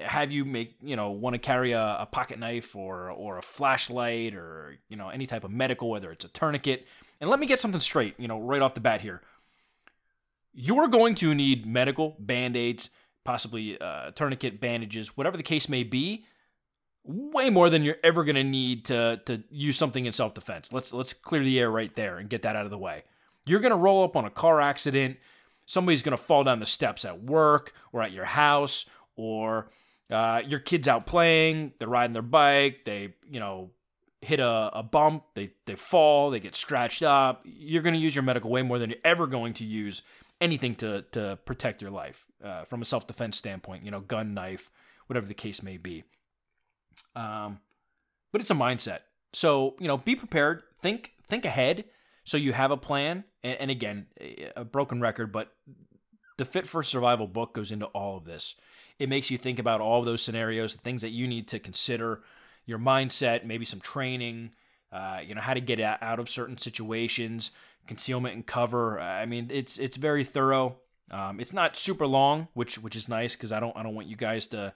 have 0.00 0.30
you 0.30 0.44
make, 0.44 0.76
you 0.82 0.96
know, 0.96 1.10
want 1.10 1.34
to 1.34 1.38
carry 1.38 1.72
a, 1.72 1.96
a 2.00 2.06
pocket 2.06 2.38
knife 2.38 2.76
or 2.76 3.10
or 3.10 3.38
a 3.38 3.42
flashlight 3.42 4.34
or, 4.34 4.76
you 4.88 4.96
know, 4.96 5.08
any 5.08 5.26
type 5.26 5.44
of 5.44 5.50
medical, 5.50 5.88
whether 5.88 6.12
it's 6.12 6.24
a 6.24 6.28
tourniquet. 6.28 6.86
And 7.20 7.30
let 7.30 7.40
me 7.40 7.46
get 7.46 7.60
something 7.60 7.80
straight, 7.80 8.14
you 8.18 8.28
know, 8.28 8.40
right 8.40 8.60
off 8.60 8.74
the 8.74 8.80
bat 8.80 9.00
here. 9.00 9.22
You're 10.52 10.88
going 10.88 11.14
to 11.16 11.34
need 11.34 11.66
medical, 11.66 12.16
band-aids, 12.18 12.90
possibly 13.26 13.78
uh, 13.80 14.12
tourniquet, 14.12 14.60
bandages, 14.60 15.16
whatever 15.16 15.36
the 15.36 15.42
case 15.42 15.68
may 15.68 15.82
be, 15.82 16.24
way 17.04 17.50
more 17.50 17.68
than 17.68 17.82
you're 17.82 17.98
ever 18.02 18.24
going 18.24 18.36
to 18.36 18.44
need 18.44 18.86
to 18.86 19.20
to 19.26 19.42
use 19.50 19.76
something 19.76 20.06
in 20.06 20.12
self 20.12 20.32
defense. 20.32 20.72
Let's 20.72 20.92
let's 20.92 21.12
clear 21.12 21.42
the 21.42 21.58
air 21.58 21.70
right 21.70 21.94
there 21.94 22.16
and 22.18 22.30
get 22.30 22.42
that 22.42 22.56
out 22.56 22.64
of 22.64 22.70
the 22.70 22.78
way. 22.78 23.02
You're 23.44 23.60
going 23.60 23.72
to 23.72 23.76
roll 23.76 24.04
up 24.04 24.16
on 24.16 24.24
a 24.24 24.30
car 24.30 24.60
accident. 24.60 25.18
Somebody's 25.66 26.02
going 26.02 26.16
to 26.16 26.22
fall 26.22 26.44
down 26.44 26.60
the 26.60 26.66
steps 26.66 27.04
at 27.04 27.22
work 27.22 27.72
or 27.92 28.00
at 28.00 28.12
your 28.12 28.24
house, 28.24 28.86
or 29.16 29.70
uh, 30.10 30.42
your 30.46 30.60
kid's 30.60 30.88
out 30.88 31.06
playing. 31.06 31.72
They're 31.78 31.88
riding 31.88 32.14
their 32.14 32.22
bike. 32.22 32.84
They 32.84 33.14
you 33.28 33.40
know 33.40 33.70
hit 34.22 34.40
a, 34.40 34.70
a 34.72 34.82
bump. 34.84 35.24
They 35.34 35.50
they 35.66 35.74
fall. 35.74 36.30
They 36.30 36.40
get 36.40 36.54
scratched 36.54 37.02
up. 37.02 37.42
You're 37.44 37.82
going 37.82 37.94
to 37.94 38.00
use 38.00 38.14
your 38.14 38.22
medical 38.22 38.50
way 38.50 38.62
more 38.62 38.78
than 38.78 38.90
you're 38.90 38.98
ever 39.04 39.26
going 39.26 39.54
to 39.54 39.64
use 39.64 40.02
anything 40.40 40.76
to 40.76 41.02
to 41.12 41.38
protect 41.44 41.82
your 41.82 41.90
life 41.90 42.25
uh, 42.42 42.64
from 42.64 42.82
a 42.82 42.84
self 42.84 43.06
defense 43.06 43.36
standpoint. 43.36 43.84
You 43.84 43.90
know, 43.90 44.00
gun, 44.00 44.34
knife, 44.34 44.70
whatever 45.06 45.26
the 45.26 45.34
case 45.34 45.62
may 45.62 45.76
be. 45.76 46.04
Um, 47.14 47.60
but 48.32 48.40
it's 48.40 48.50
a 48.50 48.54
mindset. 48.54 49.00
So 49.32 49.76
you 49.80 49.88
know, 49.88 49.96
be 49.96 50.16
prepared. 50.16 50.62
Think 50.82 51.12
think 51.28 51.44
ahead. 51.44 51.84
So 52.24 52.36
you 52.36 52.52
have 52.52 52.70
a 52.70 52.76
plan. 52.76 53.24
And, 53.44 53.60
and 53.60 53.70
again, 53.70 54.06
a 54.56 54.64
broken 54.64 55.00
record, 55.00 55.30
but 55.30 55.54
the 56.36 56.44
Fit 56.44 56.66
for 56.66 56.82
Survival 56.82 57.26
book 57.26 57.54
goes 57.54 57.72
into 57.72 57.86
all 57.86 58.16
of 58.16 58.24
this. 58.24 58.56
It 58.98 59.08
makes 59.08 59.30
you 59.30 59.38
think 59.38 59.58
about 59.58 59.80
all 59.80 60.02
those 60.02 60.22
scenarios, 60.22 60.74
the 60.74 60.80
things 60.80 61.02
that 61.02 61.10
you 61.10 61.28
need 61.28 61.48
to 61.48 61.58
consider, 61.58 62.22
your 62.66 62.78
mindset, 62.78 63.44
maybe 63.44 63.64
some 63.64 63.80
training, 63.80 64.50
uh, 64.92 65.20
you 65.24 65.34
know, 65.34 65.40
how 65.40 65.54
to 65.54 65.60
get 65.60 65.80
out 65.80 66.18
of 66.18 66.28
certain 66.28 66.58
situations, 66.58 67.50
concealment 67.86 68.34
and 68.34 68.46
cover. 68.46 69.00
I 69.00 69.26
mean, 69.26 69.48
it's 69.50 69.78
it's 69.78 69.96
very 69.96 70.24
thorough. 70.24 70.76
Um, 71.10 71.40
it's 71.40 71.52
not 71.52 71.76
super 71.76 72.06
long, 72.06 72.48
which 72.54 72.78
which 72.78 72.96
is 72.96 73.08
nice 73.08 73.36
because 73.36 73.52
I 73.52 73.60
don't 73.60 73.76
I 73.76 73.82
don't 73.82 73.94
want 73.94 74.08
you 74.08 74.16
guys 74.16 74.46
to 74.48 74.72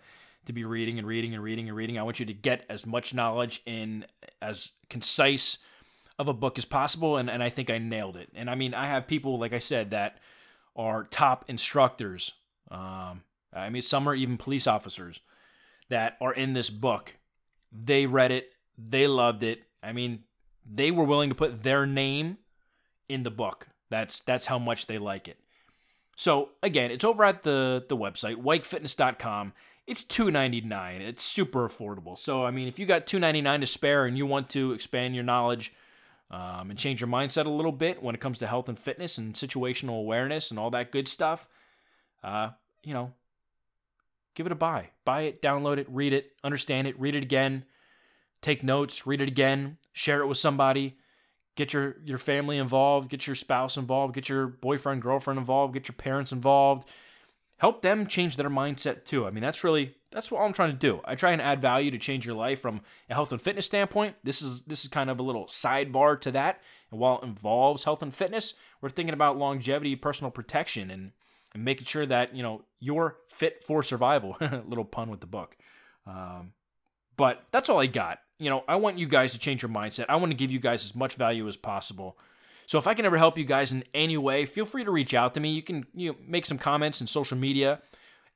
to 0.47 0.53
be 0.53 0.65
reading 0.65 0.99
and 0.99 1.07
reading 1.07 1.35
and 1.35 1.43
reading 1.43 1.69
and 1.69 1.77
reading. 1.77 1.99
I 1.99 2.03
want 2.03 2.21
you 2.21 2.27
to 2.27 2.35
get 2.35 2.65
as 2.69 2.87
much 2.87 3.13
knowledge 3.15 3.63
in 3.67 4.07
as 4.41 4.73
concise 4.89 5.59
of 6.19 6.29
a 6.29 6.33
book 6.33 6.59
as 6.59 6.65
possible, 6.65 7.17
and 7.17 7.29
and 7.29 7.43
I 7.43 7.49
think 7.49 7.71
I 7.71 7.79
nailed 7.79 8.17
it. 8.17 8.29
And 8.35 8.49
I 8.49 8.55
mean, 8.55 8.75
I 8.75 8.87
have 8.87 9.07
people 9.07 9.39
like 9.39 9.53
I 9.53 9.59
said 9.59 9.91
that 9.91 10.19
are 10.77 11.05
top 11.05 11.45
instructors. 11.49 12.33
Um, 12.71 13.23
I 13.53 13.69
mean, 13.71 13.83
some 13.83 14.09
are 14.09 14.15
even 14.15 14.37
police 14.37 14.67
officers 14.67 15.21
that 15.89 16.17
are 16.21 16.33
in 16.33 16.53
this 16.53 16.71
book. 16.71 17.17
They 17.73 18.07
read 18.07 18.31
it, 18.31 18.55
they 18.79 19.07
loved 19.07 19.43
it. 19.43 19.65
I 19.83 19.93
mean, 19.93 20.25
they 20.65 20.91
were 20.91 21.05
willing 21.05 21.31
to 21.31 21.35
put 21.35 21.63
their 21.63 21.87
name 21.87 22.39
in 23.09 23.25
the 23.25 23.31
book. 23.31 23.67
That's 23.91 24.21
that's 24.21 24.47
how 24.47 24.59
much 24.59 24.87
they 24.87 24.99
like 24.99 25.27
it. 25.27 25.39
So 26.21 26.51
again, 26.63 26.91
it's 26.91 27.03
over 27.03 27.25
at 27.25 27.45
the 27.45 27.83
the 27.89 27.97
website 27.97 28.37
wikefitness.com. 28.37 29.55
It's 29.87 30.05
$2.99. 30.05 31.01
It's 31.01 31.23
super 31.23 31.67
affordable. 31.67 32.19
So 32.19 32.45
I 32.45 32.51
mean, 32.51 32.69
if 32.69 32.79
you 32.79 32.85
got 32.85 33.07
$2.99 33.07 33.61
to 33.61 33.67
spare 33.67 34.05
and 34.05 34.19
you 34.19 34.27
want 34.27 34.51
to 34.51 34.73
expand 34.73 35.15
your 35.15 35.25
knowledge 35.25 35.73
um, 36.31 36.69
and 36.69 36.79
change 36.79 37.01
your 37.01 37.09
mindset 37.09 37.47
a 37.47 37.49
little 37.49 37.73
bit 37.73 38.03
when 38.03 38.15
it 38.15 38.21
comes 38.21 38.41
to 38.41 38.47
health 38.47 38.69
and 38.69 38.79
fitness 38.79 39.17
and 39.17 39.33
situational 39.33 39.99
awareness 39.99 40.51
and 40.51 40.61
all 40.61 40.69
that 40.73 40.93
good 40.93 41.09
stuff, 41.09 41.49
uh, 42.23 42.51
you 42.85 42.93
know, 42.93 43.15
give 44.35 44.45
it 44.45 44.53
a 44.53 44.57
buy. 44.57 44.91
Buy 45.07 45.23
it, 45.23 45.41
download 45.41 45.79
it, 45.79 45.87
read 45.89 46.13
it, 46.13 46.33
understand 46.45 46.87
it, 46.87 47.01
read 47.01 47.15
it 47.15 47.23
again, 47.23 47.65
take 48.43 48.63
notes, 48.63 49.07
read 49.07 49.23
it 49.23 49.29
again, 49.29 49.79
share 49.95 50.21
it 50.21 50.27
with 50.27 50.37
somebody 50.37 50.99
get 51.61 51.75
your 51.75 51.97
your 52.07 52.17
family 52.17 52.57
involved, 52.57 53.11
get 53.11 53.27
your 53.27 53.37
spouse 53.37 53.77
involved, 53.77 54.15
get 54.15 54.31
your 54.31 54.47
boyfriend, 54.47 55.03
girlfriend 55.03 55.39
involved, 55.39 55.75
get 55.75 55.89
your 55.89 55.95
parents 55.95 56.33
involved. 56.33 56.89
Help 57.59 57.83
them 57.83 58.07
change 58.07 58.37
their 58.37 58.49
mindset 58.49 59.05
too. 59.05 59.27
I 59.27 59.31
mean, 59.31 59.43
that's 59.43 59.63
really 59.63 59.95
that's 60.11 60.31
what 60.31 60.41
I'm 60.41 60.55
trying 60.55 60.71
to 60.71 60.79
do. 60.79 61.03
I 61.05 61.15
try 61.17 61.33
and 61.33 61.43
add 61.43 61.61
value 61.61 61.91
to 61.91 61.99
change 61.99 62.25
your 62.25 62.35
life 62.35 62.63
from 62.63 62.81
a 63.11 63.15
health 63.15 63.33
and 63.33 63.41
fitness 63.41 63.67
standpoint. 63.67 64.17
This 64.25 64.41
is 64.41 64.63
this 64.63 64.85
is 64.85 64.89
kind 64.89 65.11
of 65.11 65.21
a 65.21 65.23
little 65.23 65.45
sidebar 65.45 66.19
to 66.23 66.31
that. 66.31 66.63
And 66.91 66.99
while 66.99 67.19
it 67.19 67.25
involves 67.25 67.85
health 67.85 68.03
and 68.03 68.15
fitness, 68.15 68.55
we're 68.81 68.89
thinking 68.89 69.13
about 69.13 69.37
longevity, 69.37 69.97
personal 69.97 70.31
protection, 70.31 70.91
and 70.91 71.13
and 71.53 71.63
making 71.63 71.85
sure 71.85 72.07
that 72.07 72.35
you 72.35 72.43
know 72.43 72.63
you're 72.79 73.19
fit 73.29 73.65
for 73.67 73.83
survival. 73.83 74.39
little 74.65 74.87
pun 74.87 75.11
with 75.11 75.21
the 75.21 75.27
book. 75.27 75.59
Um, 76.07 76.55
but 77.19 77.45
that's 77.53 77.69
all 77.69 77.79
I 77.79 77.87
got 77.87 78.21
you 78.41 78.51
know, 78.51 78.65
I 78.67 78.77
want 78.77 78.99
you 78.99 79.07
guys 79.07 79.33
to 79.33 79.39
change 79.39 79.63
your 79.63 79.71
mindset. 79.71 80.07
I 80.09 80.17
want 80.17 80.33
to 80.33 80.37
give 80.37 80.51
you 80.51 80.59
guys 80.59 80.85
as 80.85 80.95
much 80.95 81.15
value 81.15 81.47
as 81.47 81.57
possible. 81.57 82.19
So 82.67 82.79
if 82.79 82.87
I 82.87 82.95
can 82.95 83.05
ever 83.05 83.19
help 83.19 83.37
you 83.37 83.45
guys 83.45 83.71
in 83.71 83.85
any 83.95 84.17
way, 84.17 84.47
feel 84.47 84.65
free 84.65 84.85
to 84.85 84.91
reach 84.91 85.13
out 85.13 85.35
to 85.35 85.41
me. 85.41 85.51
You 85.51 85.63
can 85.63 85.87
you 85.95 86.11
know, 86.11 86.17
make 86.27 86.47
some 86.47 86.57
comments 86.57 87.01
in 87.01 87.07
social 87.07 87.37
media 87.37 87.83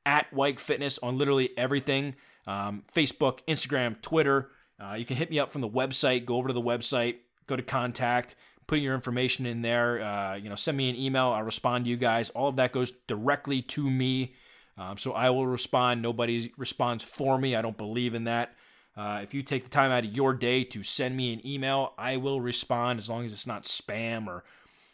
at 0.05 0.31
Wike 0.33 0.59
Fitness 0.59 0.99
on 0.99 1.17
literally 1.17 1.51
everything 1.57 2.17
um, 2.47 2.83
Facebook, 2.93 3.41
Instagram, 3.49 4.01
Twitter. 4.03 4.51
Uh, 4.79 4.95
you 4.95 5.05
can 5.05 5.17
hit 5.17 5.31
me 5.31 5.39
up 5.39 5.51
from 5.51 5.63
the 5.63 5.69
website. 5.69 6.25
Go 6.27 6.37
over 6.37 6.49
to 6.49 6.55
the 6.55 6.61
website, 6.61 7.17
go 7.47 7.57
to 7.57 7.63
contact, 7.63 8.35
put 8.67 8.81
your 8.81 8.95
information 8.95 9.47
in 9.47 9.63
there. 9.63 10.03
Uh, 10.03 10.35
you 10.35 10.49
know, 10.49 10.55
send 10.55 10.77
me 10.77 10.91
an 10.91 10.97
email. 10.97 11.29
I'll 11.29 11.43
respond 11.43 11.85
to 11.85 11.91
you 11.91 11.97
guys. 11.97 12.31
All 12.31 12.49
of 12.49 12.57
that 12.57 12.73
goes 12.73 12.93
directly 13.07 13.63
to 13.63 13.89
me. 13.89 14.35
Um, 14.77 14.99
so 14.99 15.13
I 15.13 15.31
will 15.31 15.47
respond. 15.47 16.03
Nobody 16.03 16.53
responds 16.57 17.05
for 17.05 17.39
me. 17.39 17.55
I 17.55 17.63
don't 17.63 17.79
believe 17.79 18.15
in 18.15 18.25
that. 18.25 18.55
Uh, 18.97 19.21
if 19.23 19.35
you 19.35 19.43
take 19.43 19.65
the 19.65 19.71
time 19.71 19.91
out 19.91 20.05
of 20.05 20.15
your 20.15 20.35
day 20.35 20.63
to 20.63 20.83
send 20.83 21.17
me 21.17 21.33
an 21.33 21.45
email, 21.47 21.95
I 21.99 22.17
will 22.17 22.41
respond 22.41 22.99
as 22.99 23.11
long 23.11 23.25
as 23.25 23.33
it's 23.33 23.47
not 23.47 23.65
spam 23.65 24.27
or 24.29 24.45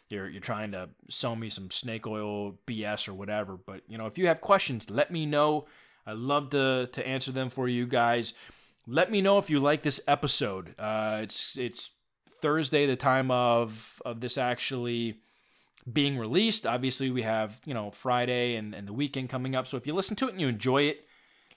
you're 0.09 0.29
you're 0.29 0.41
trying 0.41 0.71
to 0.71 0.89
sell 1.09 1.35
me 1.35 1.49
some 1.49 1.71
snake 1.71 2.07
oil 2.07 2.57
BS 2.67 3.07
or 3.07 3.13
whatever. 3.13 3.57
But 3.57 3.81
you 3.87 3.97
know, 3.97 4.05
if 4.05 4.17
you 4.17 4.27
have 4.27 4.41
questions, 4.41 4.89
let 4.89 5.11
me 5.11 5.25
know. 5.25 5.67
I 6.05 6.13
love 6.13 6.49
to 6.51 6.89
to 6.91 7.07
answer 7.07 7.31
them 7.31 7.49
for 7.49 7.67
you 7.67 7.85
guys. 7.85 8.33
Let 8.87 9.11
me 9.11 9.21
know 9.21 9.37
if 9.37 9.49
you 9.49 9.59
like 9.59 9.83
this 9.83 10.01
episode. 10.07 10.75
Uh, 10.77 11.19
it's 11.21 11.57
it's 11.57 11.91
Thursday, 12.41 12.85
the 12.85 12.95
time 12.95 13.31
of 13.31 14.01
of 14.03 14.19
this 14.19 14.37
actually 14.37 15.19
being 15.91 16.17
released. 16.17 16.65
Obviously, 16.65 17.11
we 17.11 17.21
have 17.21 17.61
you 17.65 17.73
know 17.73 17.91
Friday 17.91 18.55
and, 18.55 18.73
and 18.73 18.87
the 18.87 18.93
weekend 18.93 19.29
coming 19.29 19.55
up. 19.55 19.67
So 19.67 19.77
if 19.77 19.87
you 19.87 19.93
listen 19.93 20.15
to 20.17 20.27
it 20.27 20.31
and 20.31 20.41
you 20.41 20.47
enjoy 20.47 20.83
it, 20.83 21.05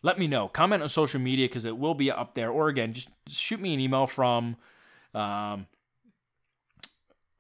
let 0.05 0.19
me 0.19 0.27
know. 0.27 0.49
Comment 0.49 0.83
on 0.83 0.89
social 0.89 1.19
media 1.19 1.47
because 1.47 1.65
it 1.65 1.77
will 1.77 1.95
be 1.95 2.11
up 2.11 2.35
there. 2.35 2.51
Or 2.51 2.69
again, 2.69 2.93
just, 2.93 3.09
shoot 3.27 3.59
me 3.59 3.73
an 3.73 3.81
email 3.81 4.07
from 4.07 4.57
um, 5.15 5.67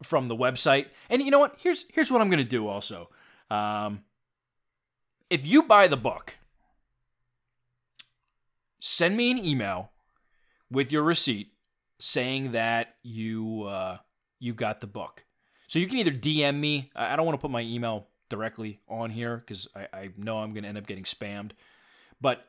from 0.03 0.29
the 0.29 0.35
website. 0.35 0.87
And 1.11 1.22
you 1.22 1.31
know 1.31 1.38
what? 1.38 1.57
Here's 1.59 1.85
here's 1.92 2.11
what 2.11 2.22
I'm 2.22 2.31
gonna 2.31 2.42
do. 2.42 2.66
Also, 2.66 3.11
um, 3.50 4.00
if 5.29 5.46
you 5.46 5.62
buy 5.64 5.88
the 5.88 5.98
book, 5.98 6.38
send 8.81 9.14
me 9.14 9.31
an 9.31 9.44
email 9.44 9.90
with 10.70 10.90
your 10.90 11.03
receipt 11.03 11.53
saying 12.00 12.53
that 12.53 12.96
you 13.03 13.64
uh, 13.64 13.98
you 14.40 14.55
got 14.55 14.81
the 14.81 14.87
book. 14.87 15.27
So 15.66 15.79
you 15.79 15.87
can 15.87 15.98
either 15.98 16.12
DM 16.12 16.59
me. 16.59 16.90
I 16.96 17.14
don't 17.14 17.27
want 17.27 17.38
to 17.38 17.42
put 17.42 17.50
my 17.50 17.62
email 17.62 18.09
directly 18.31 18.81
on 18.88 19.11
here 19.11 19.37
because 19.37 19.68
I, 19.77 19.87
I 19.92 20.09
know 20.16 20.38
I'm 20.38 20.55
going 20.55 20.62
to 20.62 20.68
end 20.68 20.79
up 20.79 20.87
getting 20.87 21.05
spammed. 21.05 21.53
But 22.20 22.44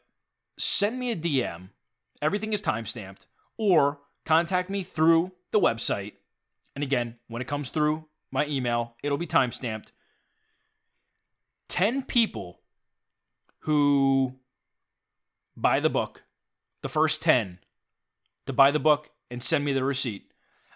send 0.58 1.00
me 1.00 1.12
a 1.12 1.16
DM. 1.16 1.70
Everything 2.22 2.54
is 2.54 2.62
timestamped. 2.62 3.26
Or 3.58 4.00
contact 4.26 4.70
me 4.70 4.84
through 4.84 5.32
the 5.52 5.60
website. 5.60 6.14
And 6.76 6.84
again, 6.84 7.16
when 7.28 7.42
it 7.42 7.48
comes 7.48 7.70
through 7.70 8.06
my 8.32 8.46
email, 8.48 8.96
it'll 9.04 9.18
be 9.18 9.28
timestamped. 9.28 9.92
10 11.70 12.04
people 12.04 12.60
who 13.60 14.36
buy 15.58 15.80
the 15.80 15.90
book, 15.90 16.24
the 16.82 16.90
first 16.90 17.22
10 17.22 17.60
to 18.46 18.54
buy 18.54 18.72
the 18.72 18.80
book 18.80 19.10
and 19.32 19.42
send 19.42 19.66
me 19.66 19.74
the 19.74 19.84
receipt, 19.84 20.32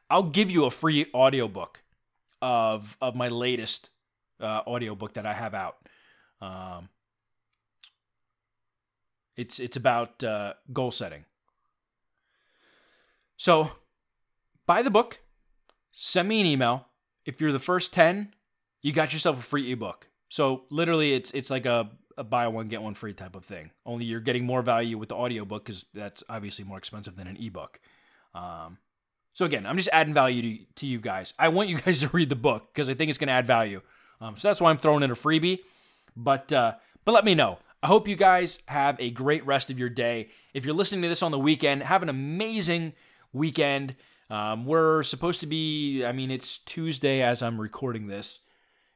I'll 0.09 0.23
give 0.23 0.49
you 0.49 0.65
a 0.65 0.71
free 0.71 1.05
audiobook 1.13 1.83
of 2.41 2.97
of 3.01 3.15
my 3.15 3.27
latest 3.27 3.89
uh, 4.39 4.61
audiobook 4.65 5.13
that 5.13 5.25
I 5.25 5.33
have 5.33 5.53
out. 5.53 5.77
Um, 6.41 6.89
it's 9.39 9.59
it's 9.59 9.77
about 9.77 10.23
uh, 10.23 10.53
goal 10.73 10.91
setting. 10.91 11.25
So, 13.37 13.71
buy 14.65 14.81
the 14.81 14.91
book. 14.91 15.19
Send 15.91 16.27
me 16.27 16.41
an 16.41 16.45
email. 16.45 16.85
If 17.25 17.39
you're 17.39 17.53
the 17.53 17.59
first 17.59 17.93
ten, 17.93 18.33
you 18.81 18.91
got 18.91 19.13
yourself 19.13 19.39
a 19.39 19.41
free 19.41 19.71
ebook. 19.71 20.09
So 20.27 20.63
literally, 20.69 21.13
it's 21.13 21.31
it's 21.31 21.49
like 21.49 21.65
a, 21.65 21.89
a 22.17 22.23
buy 22.23 22.47
one 22.49 22.67
get 22.67 22.81
one 22.81 22.95
free 22.95 23.13
type 23.13 23.35
of 23.35 23.45
thing. 23.45 23.71
Only 23.85 24.05
you're 24.05 24.19
getting 24.19 24.45
more 24.45 24.61
value 24.61 24.97
with 24.97 25.09
the 25.09 25.15
audiobook 25.15 25.65
because 25.65 25.85
that's 25.93 26.23
obviously 26.29 26.65
more 26.65 26.77
expensive 26.77 27.15
than 27.15 27.27
an 27.27 27.37
ebook. 27.39 27.79
Um, 28.35 28.77
so 29.33 29.45
again, 29.45 29.65
I'm 29.65 29.77
just 29.77 29.89
adding 29.93 30.13
value 30.13 30.41
to, 30.41 30.65
to 30.75 30.87
you 30.87 30.99
guys. 30.99 31.33
I 31.39 31.47
want 31.47 31.69
you 31.69 31.77
guys 31.77 31.99
to 31.99 32.09
read 32.09 32.29
the 32.29 32.35
book 32.35 32.73
because 32.73 32.89
I 32.89 32.93
think 32.93 33.09
it's 33.09 33.17
going 33.17 33.29
to 33.29 33.33
add 33.33 33.47
value. 33.47 33.81
Um, 34.19 34.35
so 34.35 34.49
that's 34.49 34.59
why 34.59 34.69
I'm 34.69 34.77
throwing 34.77 35.01
in 35.01 35.11
a 35.11 35.15
freebie. 35.15 35.59
But 36.15 36.51
uh, 36.51 36.73
but 37.05 37.13
let 37.13 37.23
me 37.23 37.35
know. 37.35 37.59
I 37.81 37.87
hope 37.87 38.09
you 38.09 38.17
guys 38.17 38.59
have 38.65 38.99
a 38.99 39.09
great 39.09 39.45
rest 39.45 39.69
of 39.69 39.79
your 39.79 39.89
day. 39.89 40.29
If 40.53 40.65
you're 40.65 40.75
listening 40.75 41.01
to 41.03 41.07
this 41.07 41.23
on 41.23 41.31
the 41.31 41.39
weekend, 41.39 41.83
have 41.83 42.03
an 42.03 42.09
amazing 42.09 42.93
weekend. 43.31 43.95
Um, 44.29 44.65
we're 44.65 45.03
supposed 45.03 45.39
to 45.41 45.47
be, 45.47 46.03
I 46.03 46.11
mean, 46.11 46.29
it's 46.29 46.57
Tuesday 46.59 47.21
as 47.21 47.41
I'm 47.41 47.59
recording 47.59 48.07
this, 48.07 48.39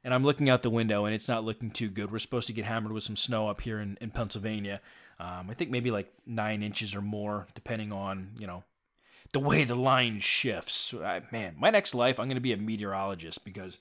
and 0.04 0.14
I'm 0.14 0.26
looking 0.26 0.50
out 0.50 0.64
the 0.64 0.70
window 0.70 1.06
and 1.06 1.16
it's 1.16 1.30
not 1.30 1.46
looking 1.46 1.72
too 1.72 1.90
good. 1.90 2.12
We're 2.12 2.20
supposed 2.20 2.48
to 2.48 2.54
get 2.54 2.66
hammered 2.66 2.92
with 2.92 3.04
some 3.04 3.16
snow 3.16 3.48
up 3.48 3.62
here 3.62 3.80
in, 3.80 3.98
in 4.02 4.12
Pennsylvania. 4.12 4.82
Um, 5.18 5.48
I 5.50 5.54
think 5.54 5.72
maybe 5.72 5.90
like 5.90 6.12
nine 6.26 6.62
inches 6.62 6.94
or 6.94 7.02
more, 7.02 7.48
depending 7.56 7.94
on, 7.94 8.32
you 8.38 8.48
know, 8.48 8.64
the 9.32 9.40
way 9.40 9.64
the 9.64 9.76
line 9.76 10.20
shifts. 10.20 10.94
I, 10.94 11.22
man, 11.32 11.56
my 11.58 11.70
next 11.70 11.96
life, 11.96 12.20
I'm 12.20 12.28
going 12.28 12.36
to 12.36 12.42
be 12.42 12.52
a 12.52 12.58
meteorologist 12.58 13.46
because 13.46 13.80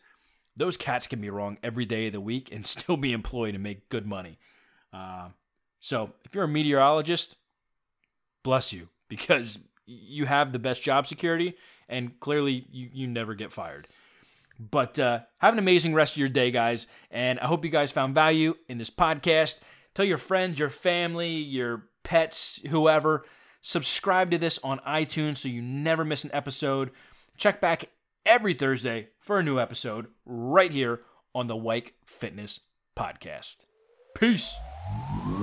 those 0.56 0.76
cats 0.76 1.08
can 1.08 1.20
be 1.20 1.28
wrong 1.28 1.58
every 1.60 1.86
day 1.86 2.06
of 2.06 2.12
the 2.12 2.20
week 2.20 2.52
and 2.52 2.64
still 2.68 2.96
be 2.96 3.12
employed 3.12 3.54
and 3.54 3.64
make 3.64 3.88
good 3.88 4.06
money. 4.06 4.38
Uh, 4.92 5.28
so 5.80 6.12
if 6.24 6.34
you're 6.34 6.44
a 6.44 6.48
meteorologist, 6.48 7.36
bless 8.42 8.72
you 8.72 8.88
because 9.08 9.58
you 9.86 10.26
have 10.26 10.52
the 10.52 10.58
best 10.58 10.82
job 10.82 11.06
security 11.06 11.54
and 11.88 12.18
clearly 12.20 12.66
you, 12.70 12.88
you 12.92 13.06
never 13.06 13.34
get 13.34 13.52
fired. 13.52 13.88
But 14.58 14.98
uh, 14.98 15.20
have 15.38 15.52
an 15.52 15.58
amazing 15.58 15.92
rest 15.92 16.14
of 16.14 16.18
your 16.18 16.28
day, 16.28 16.50
guys. 16.50 16.86
And 17.10 17.40
I 17.40 17.46
hope 17.46 17.64
you 17.64 17.70
guys 17.70 17.90
found 17.90 18.14
value 18.14 18.54
in 18.68 18.78
this 18.78 18.90
podcast. 18.90 19.58
Tell 19.94 20.04
your 20.04 20.18
friends, 20.18 20.58
your 20.58 20.70
family, 20.70 21.32
your 21.32 21.88
pets, 22.04 22.60
whoever 22.68 23.24
Subscribe 23.62 24.32
to 24.32 24.38
this 24.38 24.58
on 24.64 24.80
iTunes 24.80 25.38
so 25.38 25.48
you 25.48 25.62
never 25.62 26.04
miss 26.04 26.24
an 26.24 26.30
episode. 26.34 26.90
Check 27.36 27.60
back 27.60 27.84
every 28.26 28.54
Thursday 28.54 29.08
for 29.18 29.38
a 29.38 29.42
new 29.42 29.58
episode 29.58 30.08
right 30.26 30.72
here 30.72 31.00
on 31.32 31.46
the 31.46 31.56
Wike 31.56 31.92
Fitness 32.04 32.60
Podcast. 32.96 33.58
Peace. 34.16 34.52
Mm-hmm. 34.90 35.41